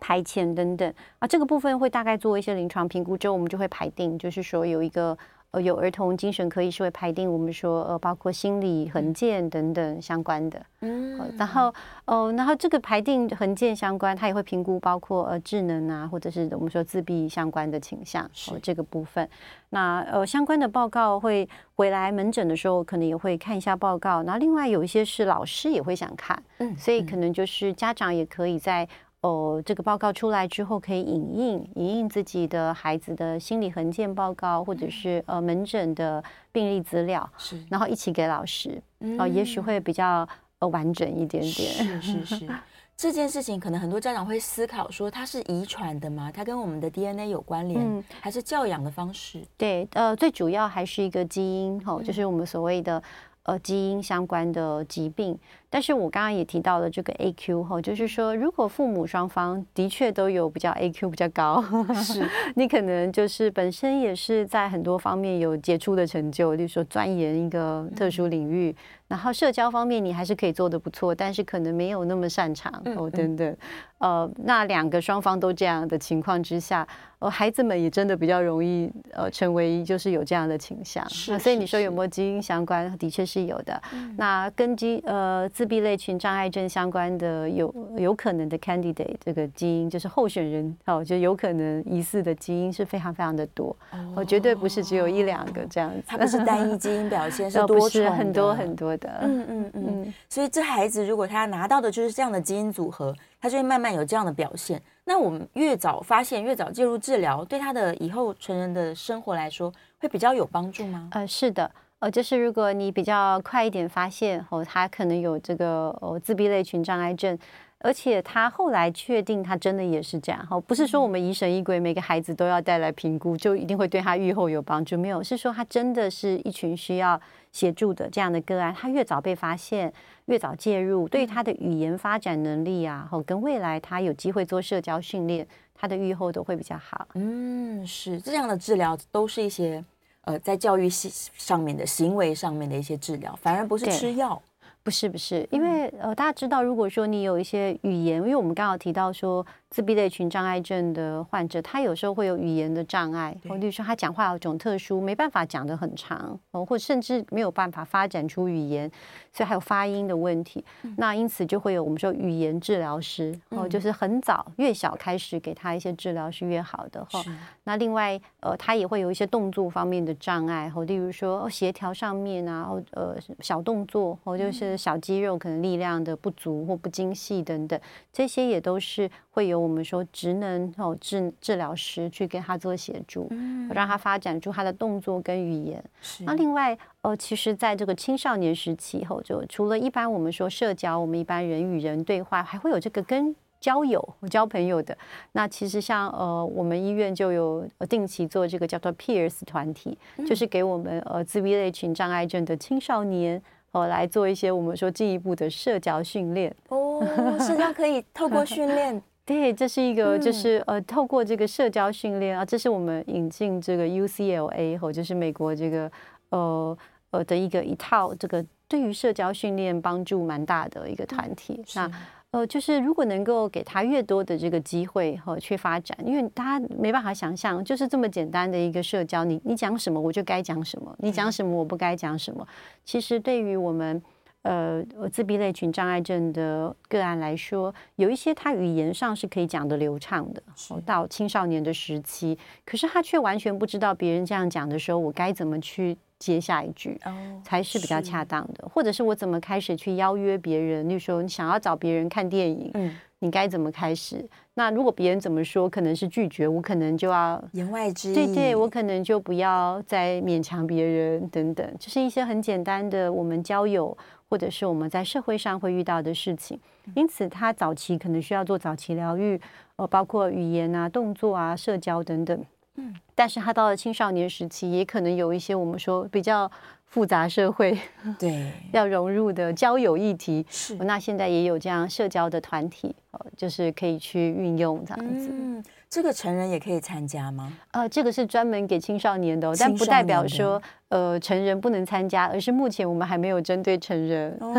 [0.00, 0.92] 排遣等等。
[1.18, 5.16] 啊，这个部分会大概做一些临床评估之后，我们就会排定，就是说有一个
[5.52, 11.72] 呃有儿童精神科医师会排定，我们说呃包括心理横健等等相关的，嗯，然后
[12.06, 19.28] 呃然后这个排定横健相关，他也会评估包括呃智能啊，或者是我们说自闭相关的倾向哦这个部分，
[19.68, 28.88] 那呃相关的报告会回来门诊的时候，可能也会看一下报告，然后另外有一些是老师也会想看，嗯，所以可能就是家长也可以在。
[29.22, 41.52] 哦，这个报告出来之后，可以影印影印自己的孩子的心理横件报告，或者是呃门诊的病历资料，是，然后一起给老师，哦、嗯呃，也许会比较呃完整一点点。
[41.52, 42.48] 是是 是，
[42.96, 46.28] 这件事情可能很多家长会思考说，它是遗传的吗？
[46.34, 49.40] 它跟我们的 DNA 有关联，嗯、还是教养的方式？
[49.56, 53.00] 对，呃，最主要还是一个基因，吼、哦，就是我们所谓的
[53.44, 55.38] 呃基因相关的疾病。
[55.72, 62.28] 但是我刚刚也提到了这个 A Q 哈，就是说，如果父母双方的确都有比较 A Q 比较高，是。
[62.56, 68.76] 你可能就是本身也是在很多方面有杰出的成就，例如说钻研一个特殊领域，嗯、
[69.08, 73.56] 然后社交方面你还是可以做得不错，但是可能没有那么擅长哦等等，
[73.96, 76.86] 呃，那两个双方都这样的情况之下，
[77.18, 83.80] 呃，孩子们也真的比较容易呃成为就是有这样的倾向，是，所以你说有没有基因相关，的确是有的。
[83.94, 85.48] 嗯、那根基呃。
[85.62, 93.76] 自闭类群障碍症相关的有有可能的 candidate 这个基因就是候选人哦，就有可能疑似的基因是非常非常的多，
[94.16, 100.14] 哦，绝对不是只有一两个这样子，它不是单一基因表现， 是多是，很多很多的，嗯嗯嗯。
[100.28, 104.82] 所以这孩子如果他拿到的就是这样的基因组合，他就会慢慢有这样的表现。
[105.04, 111.08] 那我们越早发现，越早介入治疗，对他的以后成人的生活来说，会比较有帮助吗？
[111.12, 111.70] 呃，是的。
[112.02, 117.38] 呃，就是如果你比较快一点发现哦，他可能有这个哦自闭类群障碍症，
[117.78, 127.20] 而且他后来确定他真的也是这样哦，不是说我们疑神疑鬼，每个孩子都要带来评估，就一定会对他愈后有帮助，没有，是说他真的是一群需要
[127.52, 129.92] 协助的这样的个案，他越早被发现，
[130.24, 137.06] 越早介入，对他的语言发展能力啊，哦，跟未来他有机会做社交训练，他的愈后都会比较好。
[137.14, 139.84] 嗯，是这样的治疗都是一些。
[140.22, 144.40] 呃，在教育系上面的行为上面的一些治疗，反而不是吃药。
[144.84, 158.90] 不是不是，因为呃，大家知道，如果说你有一些语言，因为我们刚好提到说，自闭类群障碍症的患者，他有时候会有语言的障碍，或者说他讲话有种特殊，没办法讲得很长，哦，或甚至没有办法发展出语言，
[159.32, 160.62] 所以还有发音的问题。
[160.98, 167.24] 那因此就会有我们说语言治疗师，哦，就是很早越小开始给他一些治疗是越好的哈。
[167.64, 174.76] 那另外呃，他也会有一些动作方面的障碍，或例如说协调上面啊，哦呃小动作，或就是。
[174.82, 177.80] 小肌肉可能力量的不足或不精细等等，
[178.12, 185.82] 这些也都是会由我们说职能哦治治疗师去跟他做协助，嗯让他发展出他的动作跟语言。
[186.24, 194.96] 那另外呃，其实在这个青少年时期后，就除了一般我们说社交，我们一般人与人对话，还会有这个跟交友、交朋友的。
[195.32, 199.96] 那其实像呃，我们医院就有定期做这个叫做 Peers 团体，
[200.26, 203.40] 就是给我们呃自闭类群障碍症的青少年。
[203.72, 207.02] 哦，来做一些我们说进一步的社交训练哦，
[207.40, 215.90] 社交可以透过训练，对，这是一个就是、嗯、呃，透过这个社交训练啊，这是我们引进这个 UCLA 和就是美国这个
[216.30, 216.78] 呃
[217.10, 221.90] 呃的一个一套这个对于社交训练帮助蛮大的一个团体，嗯、那。
[222.32, 232.48] 呃，就是如果能够给他越多的这个机会和去发展，因为大家没办法想象，就是这么简单的一个社交，你你讲什么我就该讲什么，你讲什么我不该讲什么。
[232.86, 234.02] 其实对于我们
[234.42, 240.42] 呃自闭类群障碍症的个案来说，有一些他语言上是可以讲得流畅的，
[240.84, 245.96] 到青少年的时期，可是他却完全不知道别人这样讲的时候，我该怎么去。
[246.18, 246.96] 接下一句
[247.42, 250.88] 才是比较恰当的，或者是我怎么开始去邀约别人？
[250.88, 254.24] 例如说，你想要找别人看电影，嗯，你该怎么开始？
[254.54, 258.14] 那如果别人怎么说，可能是拒绝，我可能就要言外之意。
[258.14, 263.98] 对对，我可能就不要再勉强别人等等，就是一些很简单的我们交友
[264.32, 266.58] 或者是我们在社会上会遇到的事情。
[266.94, 269.38] 因此，他早期可能需要做早期疗愈，
[269.76, 272.44] 呃，包括语言啊、动作啊、社交等等。
[272.76, 276.50] 嗯，但是他到了青少年时期，也可能有一些我们说比较
[276.86, 277.78] 复杂社会，
[278.18, 280.46] 对， 要融入的交友议题。
[280.48, 282.96] 是，那现在也有这样社交的团体，
[283.36, 285.28] 就是可以去运用这样子。
[285.30, 287.52] 嗯，这个成人也可以参加吗？
[287.72, 290.60] 呃，这个是专门给青少年的哦，但不代表说。
[290.92, 294.36] 呃，成人不能参加，而是目前我们还没有针对成人。
[294.40, 294.52] 哦，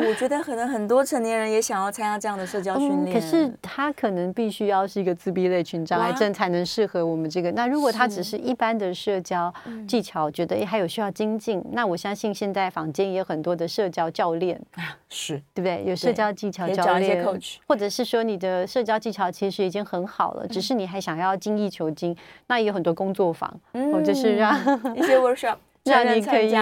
[0.00, 3.10] 我觉得可能很多成年人也想要参加这样的社交训练。
[3.10, 7.52] 嗯，可是他可能必须要是一个自闭类群障碍症才能适合我们这个。
[7.52, 9.52] 那如果他只是一般的社交
[9.86, 15.84] 技巧，觉得哎还有需要精进，那我相信现在坊间也有很多的社交教练啊，是对不对？
[15.84, 17.22] 有社交技巧教练，
[17.66, 23.52] 或者是说你的社交技巧其实已经很好了，只是你还想要精益求精，那也有很多工作坊，
[23.92, 24.54] 或者是让
[24.94, 25.56] 一些 workshop。
[25.86, 26.52] 让你可以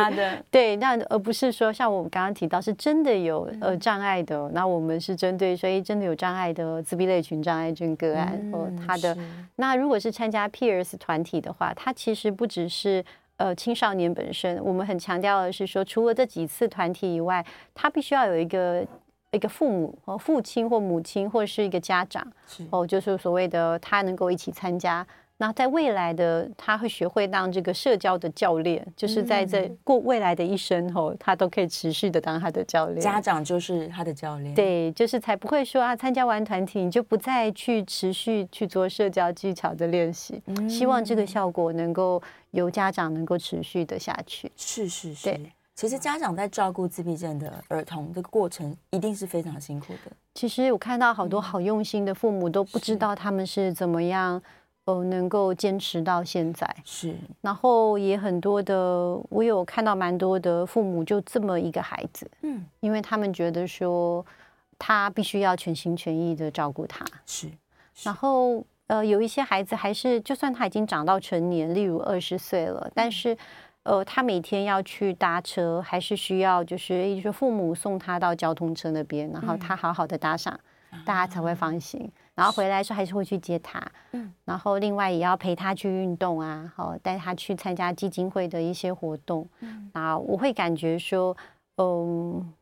[0.51, 9.17] 对，那而不是说像我们刚刚提到是真的有呃障碍的，那我们是针对所以真的有障碍的自闭类群障碍症个案和他的。
[9.57, 13.03] 那如果是参加 Peers 团体的话，他其实不只是
[13.39, 18.87] 呃青少年本身，我们很强调的是说，除了这几次团体以外，他必须要有一个
[19.35, 22.27] 一个父母和父亲或母亲或者是一个家长
[22.71, 25.07] 哦，就是所谓的他能够一起参加。
[25.37, 33.01] 那在未来的他会学会当这个社交的教练，就是在这过未来的一生后，他都可以持续的当他的教练。
[33.01, 40.41] 家长就是他的教练，对，就是才不会说啊，参加完团体你就不再去持续去做社交技巧的练习。
[40.47, 44.51] 嗯，希望这个效果能够由家长能够持续的下去。
[44.55, 50.13] 是是是，对，其实家长在照顾自闭症的儿童的过程一定是非常辛苦的。
[50.35, 54.41] 其实我看到好多好用心的父母都不知道他们是怎么样。
[54.87, 56.69] 哦，能够坚持到现在。
[56.85, 64.23] 是，然后也很多的，我有看到蛮多的父母就这么一个孩子，嗯，因为他们觉得说
[64.79, 67.49] 他必须要全心全意的照顾他，是，
[67.95, 68.07] 是。
[68.07, 73.35] 然后呃，有一些孩子还是就算他已经长到成年，例如二十岁了，但是
[73.85, 80.59] 呃，他每天要去搭车，还是需要就是一说父母送他到交通车那边，然后他好好的搭上，
[80.91, 82.11] 嗯、大家才会放心。
[82.35, 91.37] 然后回来的时候还是会去接他，嗯，然后另外也要陪他去运动啊，好带他去参加基金会的一些活动，嗯，啊，我会感觉说，
[91.77, 92.53] 嗯，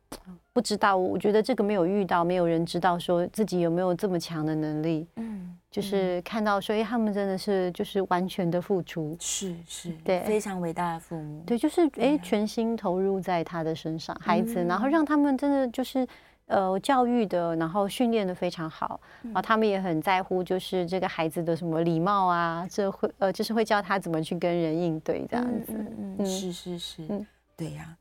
[0.53, 16.07] 不知道，我觉得这个没有遇到，没有人知道说自己有没有这么强的能力，嗯，就是看到说，哎，他们真的是就是完全的付出，是是，对，非常伟大的父母，对，就是哎，全心投入在他的身上，孩子，然后让他们真的就是。
[16.46, 25.72] 呃，教育的，然后训练的非常好，然后他们也很在乎，就是这个孩子的什么礼貌啊，这会呃，就是会教他怎么去跟人应对这样子。
[25.72, 27.96] 嗯，嗯，是是是，嗯，对呀。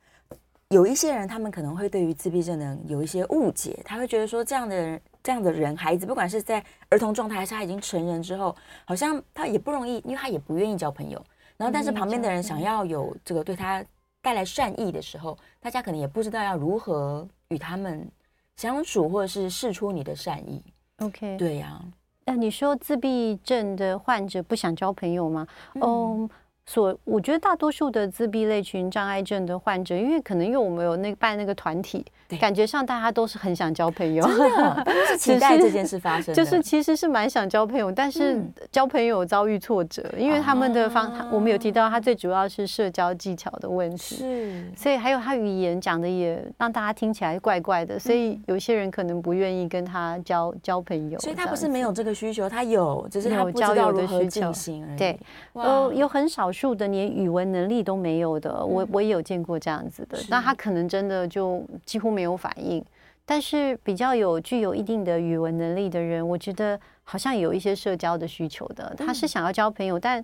[0.71, 8.55] 有一些人，他们可能会对于自闭症的人有一些误解，他会觉得说这样的人，这样的人，孩子，不管是在儿童状态还是他已经成人之后，
[8.85, 11.21] 好像他也不容易，因为他也不愿意交朋友。
[11.57, 13.83] 然后，但是旁边的人想要有这个对他
[14.21, 18.09] 带来善意的时候，大家可能也不知道要如何与他们
[18.55, 20.63] 相处，或者是试出你的善意。
[20.99, 21.83] OK，对呀、啊。
[22.23, 25.45] 那你说自闭症的患者不想交朋友吗？
[25.81, 26.29] 哦、嗯。
[26.29, 26.31] Um,
[26.65, 32.05] 所我觉得大多数的自闭类群障碍症的患者，因为可能因为我们有那个办那个团体，
[32.39, 36.33] 感觉上大家都是很想交朋友，真的 是期待这件事发生。
[36.33, 51.19] 就是其实是蛮想交朋友，但是交朋友遭遇挫折，嗯、因为他们的方，啊、我们有提到他最主要是社交技巧的问题，是，所以还有他语言讲的也让大家听起来怪怪的，所以有些人可能不愿意跟他交交朋友。
[51.19, 54.97] 所以他不是没有这个需求，他有，只是他不知道如何进行而已。
[54.97, 55.19] 对，
[55.53, 60.17] 呃，有很少数的连语文能力都没有的，我我也有见过这样子的。
[60.29, 62.83] 那他可能真的就几乎没有反应，
[63.25, 68.93] 但是比较有具有一定的语文能力的人，我觉得好像有一些社交的需求的。
[68.97, 70.23] 他是想要交朋友，但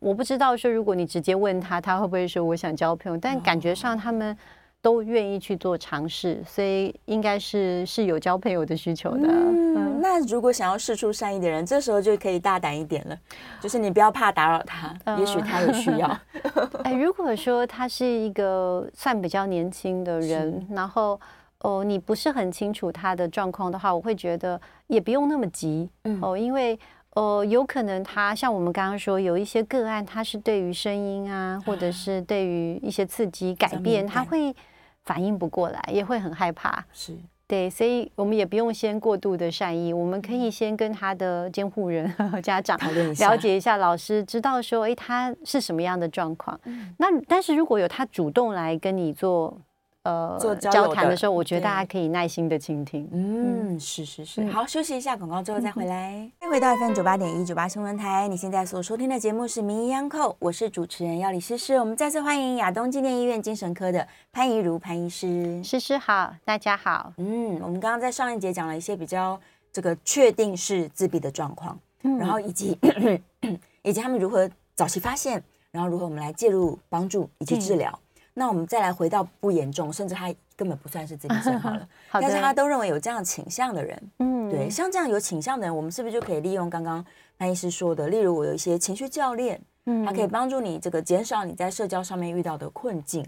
[0.00, 3.18] 我不知道说如果你直接问他，他会不会说我想交朋友？
[3.18, 4.36] 但感觉上他们。
[4.82, 9.28] 都愿意去做尝试，所以应该是是有交朋友的需求的。
[9.28, 13.16] 嗯，嗯，那如果想要试出善意的人，这时候就可以大胆一点了，
[13.60, 16.18] 就是你不要怕打扰他，呃、也许他有需要。
[16.82, 21.18] 哎，如果说他是一个算比较年轻的人，然后
[21.60, 25.88] 哦，你不是很清楚他的状况的话，我会觉得也不用那么急。
[26.02, 26.76] 嗯、哦，因为
[27.14, 34.52] 呃，有可能他像我们刚刚说，有一些个案，他是对于声音啊，或者是对于一些刺激改变，他会。
[35.04, 36.84] 反应不过来，也会很害怕。
[36.92, 42.78] 是对，所以我们也不用先过度的善意，我们可以先跟他的监护人 和家长
[43.18, 46.58] 了解一下，老师知道说，哎，他是什么样的状况。
[46.64, 49.58] 嗯、那但是如果有他主动来跟你做。
[50.04, 53.08] 呃，做交谈的时候，我觉得大家可以耐心的倾听。
[53.12, 54.44] 嗯，是是是。
[54.48, 56.28] 好，休息一下广告之后再回来。
[56.40, 61.74] 欢迎回到 FM 九八点一九八新闻台，你现在所收听的节目是《名医央叩》，我是主持人要李诗诗。
[61.74, 65.62] 我们再次欢迎亚东纪念医院精神科的潘怡如潘医师。
[65.62, 67.12] 诗诗好，大家好。
[67.18, 69.40] 嗯，我们刚刚在上一节讲了一些比较
[69.72, 72.76] 这个确定是自闭的状况，嗯、然后以及
[73.82, 75.40] 以及他们如何早期发现，
[75.70, 77.96] 然后如何我们来介入帮助以及治疗。
[78.34, 87.04] 嗯那我们再来回到不严重，甚至他根本不算是自闭症好了， 好但是他都认为有这样倾向的人，嗯，对，像这样有倾向的人，我们是不是就可以利用刚刚
[87.36, 93.22] 潘医师说的，例如我有一些情绪教练，嗯，他可以帮助你这个减少你在社交上面遇到的困境，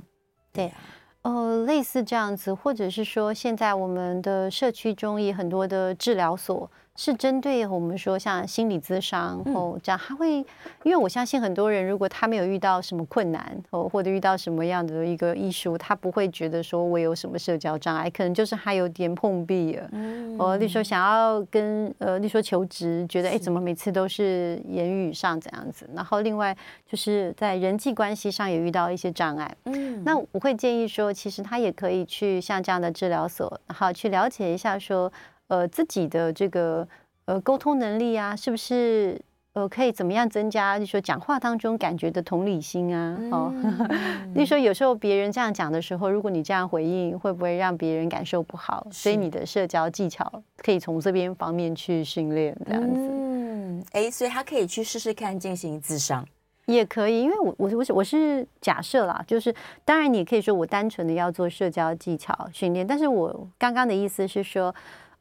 [0.50, 0.72] 对，
[1.20, 6.70] 呃，类似这样子，或者是说现在我们的社区中也很多的治疗所。
[6.96, 10.36] 是针对我们说像心理咨商哦，这样他会，
[10.84, 19.90] 因为我相信很多人如果他没有遇到什么困难哦，或者遇到什么样的一个艺术，他不会觉得说我有什么社交障碍，可能就是他有点碰壁了。
[20.38, 26.56] 哦，例如说想要跟呃，例如说求职，觉得哎，怎么每次都是言语上这样子，然后另外
[26.88, 29.52] 就是在人际关系上也遇到一些障碍。
[29.64, 35.12] 嗯，那我会建议说，其实他也可以去像这样的治疗所，然后去了解一下说。
[35.48, 36.86] 呃，自己的这个
[37.26, 39.20] 呃沟通能力啊，是不是
[39.52, 40.78] 呃可以怎么样增加？
[40.78, 43.54] 就说讲话当中感觉的同理心啊，哦，
[44.34, 48.86] 就说有时候别人这样讲的时候，如果你这样回应，会不会让别人感受不好？
[48.90, 52.94] 所以你的社交技巧可以从这边方面去训练，这样子。
[52.96, 56.26] 嗯，哎，所以他可以去试试看进行自商，
[56.66, 64.74] 也可以，因为我我我是我是假设啦，就是当然你也可以说我单纯的要做社交技巧训练，但是我刚刚的意思是说。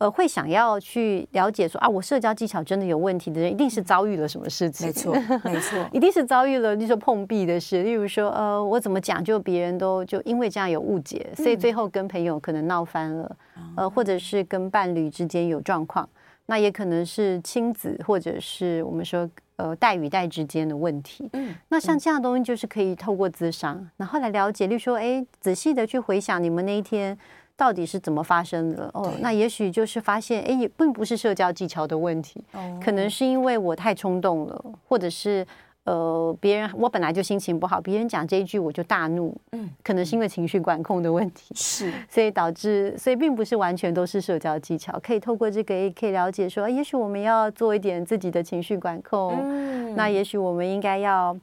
[0.03, 4.87] 呃，会想要去了解说啊，我社交技巧真的有问题的人，一定是遭遇了什么事情？
[4.87, 5.13] 没错，
[5.45, 7.83] 没错， 一定是遭遇了，你说碰壁的事。
[7.83, 16.09] 例如说，呃，我怎么讲，就别人都就因为这样有误解，所以最后跟朋友可能闹翻了，嗯、呃，或者是跟伴侣之间有状况，
[16.47, 21.29] 那也可能是亲子或者是我们说呃代与代之间的问题。
[21.31, 27.17] 嗯，那像这样的东西就是可以透过咨商，然后来了解，例如说，哎，仔细的去回想你们那一天。
[27.55, 28.89] 到底是怎么发生的？
[28.93, 32.43] 哦，那也许就是发现，哎，也并不是社交技巧的问题，
[32.83, 35.45] 可能是因为我太冲动了，或者是
[35.85, 51.37] 呃，别人我本来就心情不好，别人讲这一句我就大怒，嗯，可能是因为情绪管控的问题，是， 所以导致，所以并不是完全都是社交技巧，可以透过这个也可以了解说，也许我们要做一点自己的情绪管控，嗯，那也许我们应该要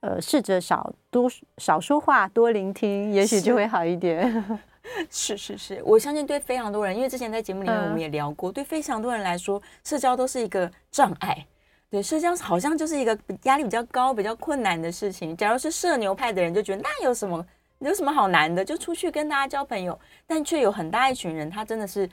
[0.00, 4.44] 呃试着少多少说话，多聆听，也许就会好一点。
[5.10, 11.46] 是是是，我相信对非常多人，因为之前在节目里面我们也聊过，嗯、对非常多人来说，社交都是一个障碍。
[11.90, 15.36] 对，社交好像就是一个压力比较高、比较困难的事情。
[15.36, 17.46] 假如是社牛派的人，就觉得那有什么，
[17.78, 18.64] 有什么好难的？
[18.64, 22.08] 就出去跟大家交朋友，但却有很大一群人，他真的是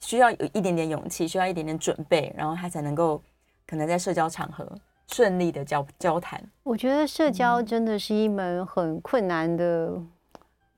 [0.00, 3.22] 需要有一点点勇气，需要一点点准备，然后他才能够
[3.68, 4.66] 可能在社交场合
[5.06, 6.42] 顺利的交交谈。
[6.64, 9.92] 我觉得社交真的是一门很困难的。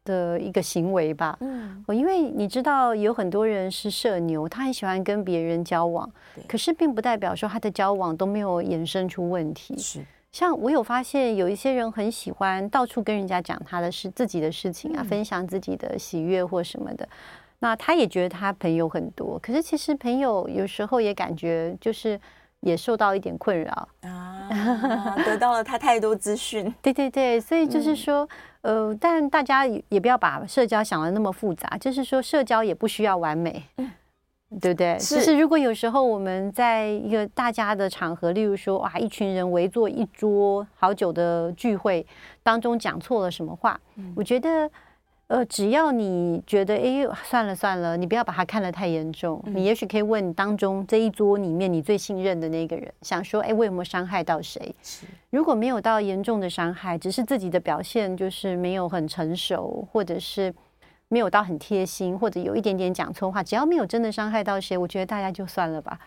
[0.05, 6.11] 的一个行为吧，嗯，因为你知道有很多人是社牛，他很喜欢跟别人交往，
[6.49, 9.77] 可是并不代表说他的交往都没有衍生出问题。
[9.79, 17.09] 是，像我有发现有一些人很喜欢到处跟人家讲他的事、自己的事情啊，分享自己的喜悦或什么的，
[17.61, 22.21] 那他也觉得他朋友很多，可是其实朋友有时候也感觉就是。
[22.63, 26.73] 也受到一点困扰啊，得到了他太多资讯。
[26.81, 28.29] 对对对，所以就是说，
[28.63, 33.91] 嗯、呃，但大家也不要把社交想的那么复杂，就是说，社交也不需要完美，嗯、
[34.61, 34.99] 对不对？
[34.99, 35.17] 是。
[35.17, 42.07] 就是如果有时候我们在一个大家的场合，例如说，哇，一群人围坐一桌好久的聚会
[42.43, 44.71] 当中讲错了什么话，嗯、我觉得。
[45.33, 49.43] 呃，只要你觉得哎，算了算了，你不要把它看得太严重。
[49.47, 54.75] 嗯、你也许可以问当中这一桌里面你最信任的那个人，想说，哎，我有没有伤害到谁？
[55.31, 60.53] 如果没有到严重的伤害，只是自己的表现就是没有很成熟，或者是
[61.09, 65.99] 没有到很贴心，或者有一点点讲错话，只要没有真的伤害到谁，我觉得大家就算了吧。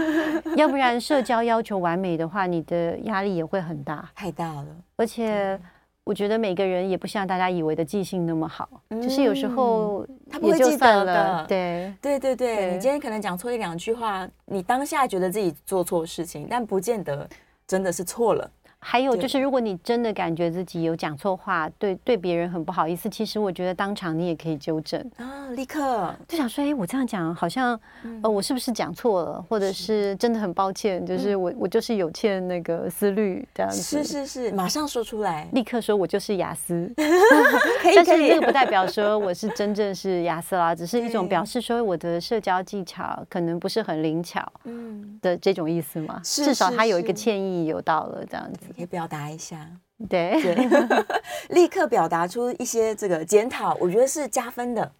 [0.54, 4.66] 要不然社交要求完美的话，你的压力也会很大，太大了，
[4.96, 5.58] 而且。
[6.06, 11.44] 我觉得每个人也不像大家以为的记性那么好，嗯、就是有时候他不会记得的。
[11.48, 17.28] 对对对对，对你今天可能讲错一两句话，你当下觉得自己做错事情，但不见得
[17.66, 18.48] 真的是错了。
[18.88, 26.14] 还有就是，如果你真的感觉自己有讲错话，对对别人很不好意思，其实我觉得当场你也可以纠正啊，立刻。
[26.28, 27.78] 就想说，哎，我这样讲好像，
[28.22, 36.88] 呃，我是不是讲错了，或者是真的很抱歉，就是我我就是有欠那个思虑这样子，是是是，马上说出来，立刻说我就是雅思，
[37.82, 48.68] 可以，但是这个不代表说我是真正是雅思啦，只是一种表示说我的社交技巧可能不是很灵巧，嗯的这种意思嘛，至少他有一个歉意有到了这样子。
[48.76, 49.66] 可以表达一下，
[50.08, 50.68] 对，对
[51.50, 54.92] 立刻表达出一些这个检讨，我觉得是加分的。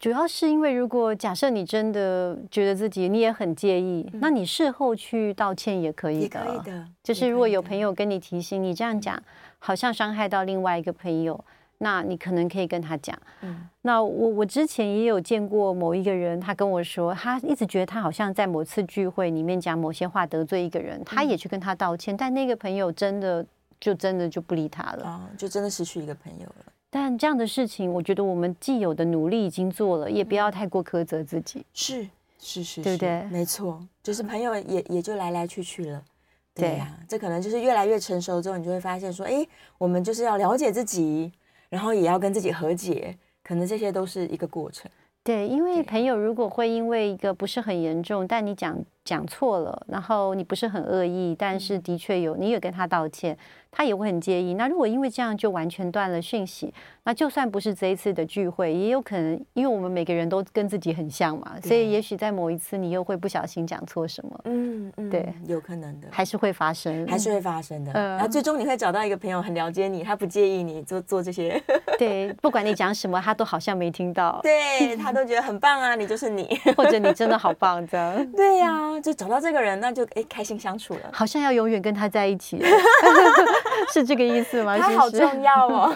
[0.00, 6.40] 主要是因为，如果假设你真的觉得自己你也很介意，嗯、那你事后去道歉也可以的。
[6.44, 9.22] 可以的，就是如果有朋友跟你提醒你这样讲，
[9.60, 11.42] 好像伤害到另外一个朋友。
[11.84, 23.44] 那你可能可以跟他讲，嗯，那我我之前也有见过某一个人，他跟我说，他一直觉得他好像在某次聚会里面讲某些话得罪一个人，他也去跟他道歉，但那个朋友真的
[23.78, 26.64] 就真的就不理他了，啊，就真的失去一个朋友了。
[26.88, 31.66] 但这样的事情，我觉得我们既有的努力已经做了，也不要太过苛责自己。
[31.74, 32.08] 是
[32.40, 33.22] 是是，对不对？
[33.24, 36.02] 没错，就是朋友也也就来来去去了。
[36.54, 41.30] 对呀，这可能就是越来越成熟之后，你就会发现说，哎，我们就是要了解自己。
[41.68, 44.90] 然后也要跟自己和解，可能这些都是一个过程。
[45.22, 53.36] 对，因为朋友如果会因为一个不是很严重，但你讲讲错了，然后你不是很恶意，但是的确有，你也跟他道歉。
[53.76, 54.54] 他也会很介意。
[54.54, 64.40] 那如果因为这样就完全断了讯息，那就算不是这一次的聚会，也有可能，因为我们每个人都跟自己很像嘛，所以也许在某一次你又会不小心讲错什么。
[64.44, 67.90] 嗯嗯，对，有可能的，还是会发生，还是会发生的。
[67.94, 71.60] 嗯，然后最终你会找到一个朋友很了解你，他不介意你做做这些。
[71.98, 74.38] 对，不管你讲什么，他都好像没听到。
[74.40, 78.32] 对，他都觉得很棒啊，你就是你，或者你真的好棒这样。
[78.32, 82.62] 对呀，就找到这个人，那就哎开心相处了，好像要永远跟他在一起。
[83.92, 84.76] 是这个意思吗？
[84.78, 85.94] 他好重要哦，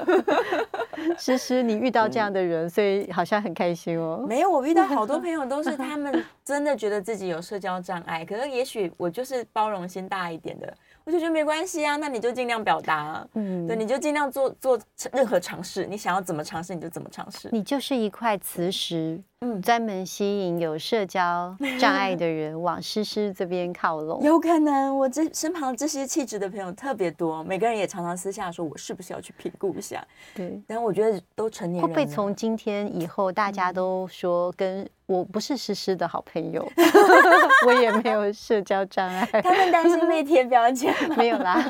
[1.19, 4.25] 诗诗，你遇到这样的人，嗯、所以好像很开心哦。
[4.29, 10.73] 没有，我遇到好多朋友都是他们真的觉得自己有社交障碍，可是也许我就是包容心大一点的。
[11.05, 14.79] 我就觉得没关系啊，那你就尽量表达啊，嗯，对，你就尽量做做
[15.11, 17.49] 任何尝试，你想要怎么尝试你就怎么尝试。
[17.51, 24.21] 你就是一块磁石，嗯，专门吸引有社交 障碍的人往诗诗这边靠拢。
[24.21, 30.05] 有可能，我这身旁这些气质的朋友特别多，每个人也常常私下说，我是不是要去评估一下？
[30.35, 34.89] 对，但我觉得都成年人，会不会从今天以后大家都说跟。
[35.09, 36.71] 我不是诗诗的好朋友，
[37.67, 39.27] 我也没有社交障碍。
[39.41, 41.17] 他们担心被贴标签 吗？
[41.17, 41.65] 没有啦，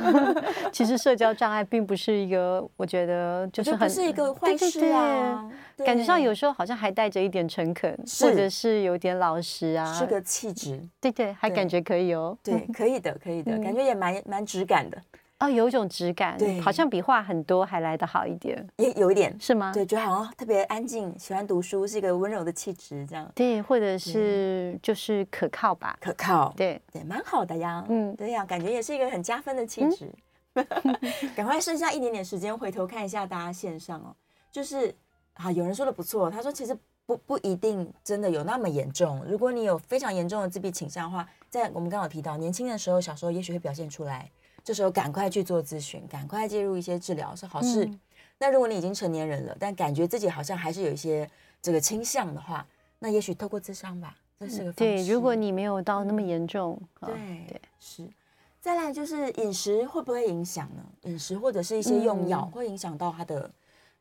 [0.72, 5.48] 其实社交障碍并不是一个，我觉得就是很是一个坏事啊。
[5.86, 10.80] 感觉上有时候好像还带着一点诚恳，或者是有点老实啊，是个气质。
[11.00, 12.38] 对对，还感觉可以哦。
[12.40, 15.02] 对， 可以的，可以的，感觉也蛮蛮质感的。
[15.40, 19.72] 哦，有一种质感，对，好像比话很多还来得好一点，也有一点，是吗？
[19.72, 23.28] 对，就好像特别安静，喜欢读书，是一个温柔的气质，这样。
[23.34, 27.84] 对，或者是就是可靠吧，可靠，对对，蛮好的呀。
[27.88, 30.08] 嗯，对呀，感觉也是一个很加分的气质。
[31.36, 34.14] 赶快剩下一点点时间，回头看一下大家线上哦。
[34.50, 34.92] 就是
[35.34, 36.76] 啊，有人说的不错，他说其实
[37.08, 39.24] 不不一定真的有那么严重。
[39.24, 44.30] 如果你有非常严重的自闭倾向的话，在我们刚好提到，年轻的时候、小时候也许会表现出来，
[44.62, 47.86] 这时候赶快去做咨询，赶快介入一些治疗是好事。
[47.86, 47.98] 嗯、
[48.36, 51.26] 那如果你已经成年人了，但感觉自己好像还是有一些
[51.62, 52.66] 这个倾向的话，
[52.98, 54.74] 那也许透过智商吧，这是个方式。
[54.74, 57.14] 对，如果你没有到那么严重，对
[57.48, 58.06] 对是。
[58.60, 60.84] 再来就是饮食会不会影响呢？
[61.04, 63.50] 饮食或者是一些用药会影响到他的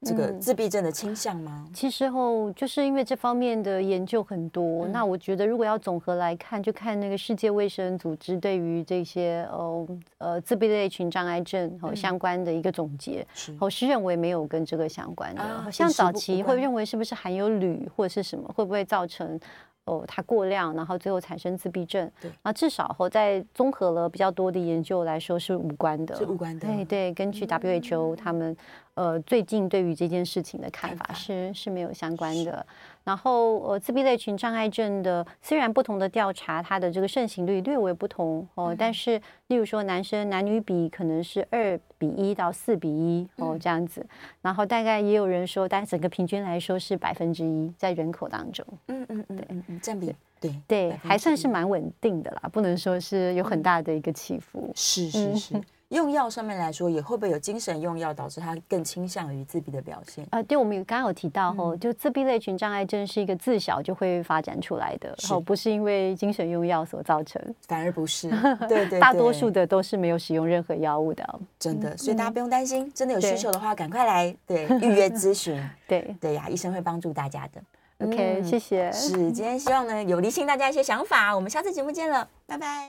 [0.06, 1.66] 这个自闭症的倾向吗？
[1.68, 9.88] 嗯、其实后就是因为这方面的研究很多，嗯、那我觉得如果要总和来看，就看那个世界卫生组织对于这些呃
[10.20, 13.26] 呃自闭类群障碍症和相关的一个总结，
[13.60, 15.42] 我是认为没有跟这个相关的。
[15.42, 19.40] 啊、像早期会认为是不是含有铝或者是什么，会不会造成？
[19.86, 22.12] 哦，它过量，然后最后产生自闭症。
[22.22, 26.14] 对，啊，至少后在综合了比较多的研究来说是无关的。
[26.18, 26.68] 是无关的。
[26.68, 28.56] 对对，根据 WHO 他们。
[28.98, 32.66] 呃，最近对于这件事情的看法是是没有相关的。
[33.04, 44.04] 然后，呃，自闭类群障碍症的虽然不同的调查，它的这个盛行率略微不同哦，但是例如说男生男女比可能是二比一到四比一哦这样子。
[44.42, 48.66] 然后大概也有人说，但整个平均来说是百分之一在人口当中。
[48.88, 54.72] 嗯嗯嗯嗯嗯，占比对对，还算是蛮稳定的啦，不能说是有很大的一个起伏。
[54.76, 55.62] 是是是。
[55.90, 60.24] 用药上面来说，也会不会有精神用药导致他更倾向于自闭的表现？
[60.26, 68.30] 啊、呃，对，我们刚刚有提到吼，嗯、就自闭类群障碍症是一个自小就会发展出来的，哦不是因为精神用药所造成，反而不是，
[68.68, 76.16] 对对，对，大多数的都是没有使用任何药物的，真的，所以大家不用担心，嗯、真的有需求的话，赶快来对预约咨询， 对。
[76.20, 77.62] 对呀，医生会帮助大家的。
[78.06, 78.92] OK，谢谢。
[78.92, 82.86] 是，今天希望呢有理清大家一些想法，我们下次节目见了，拜拜。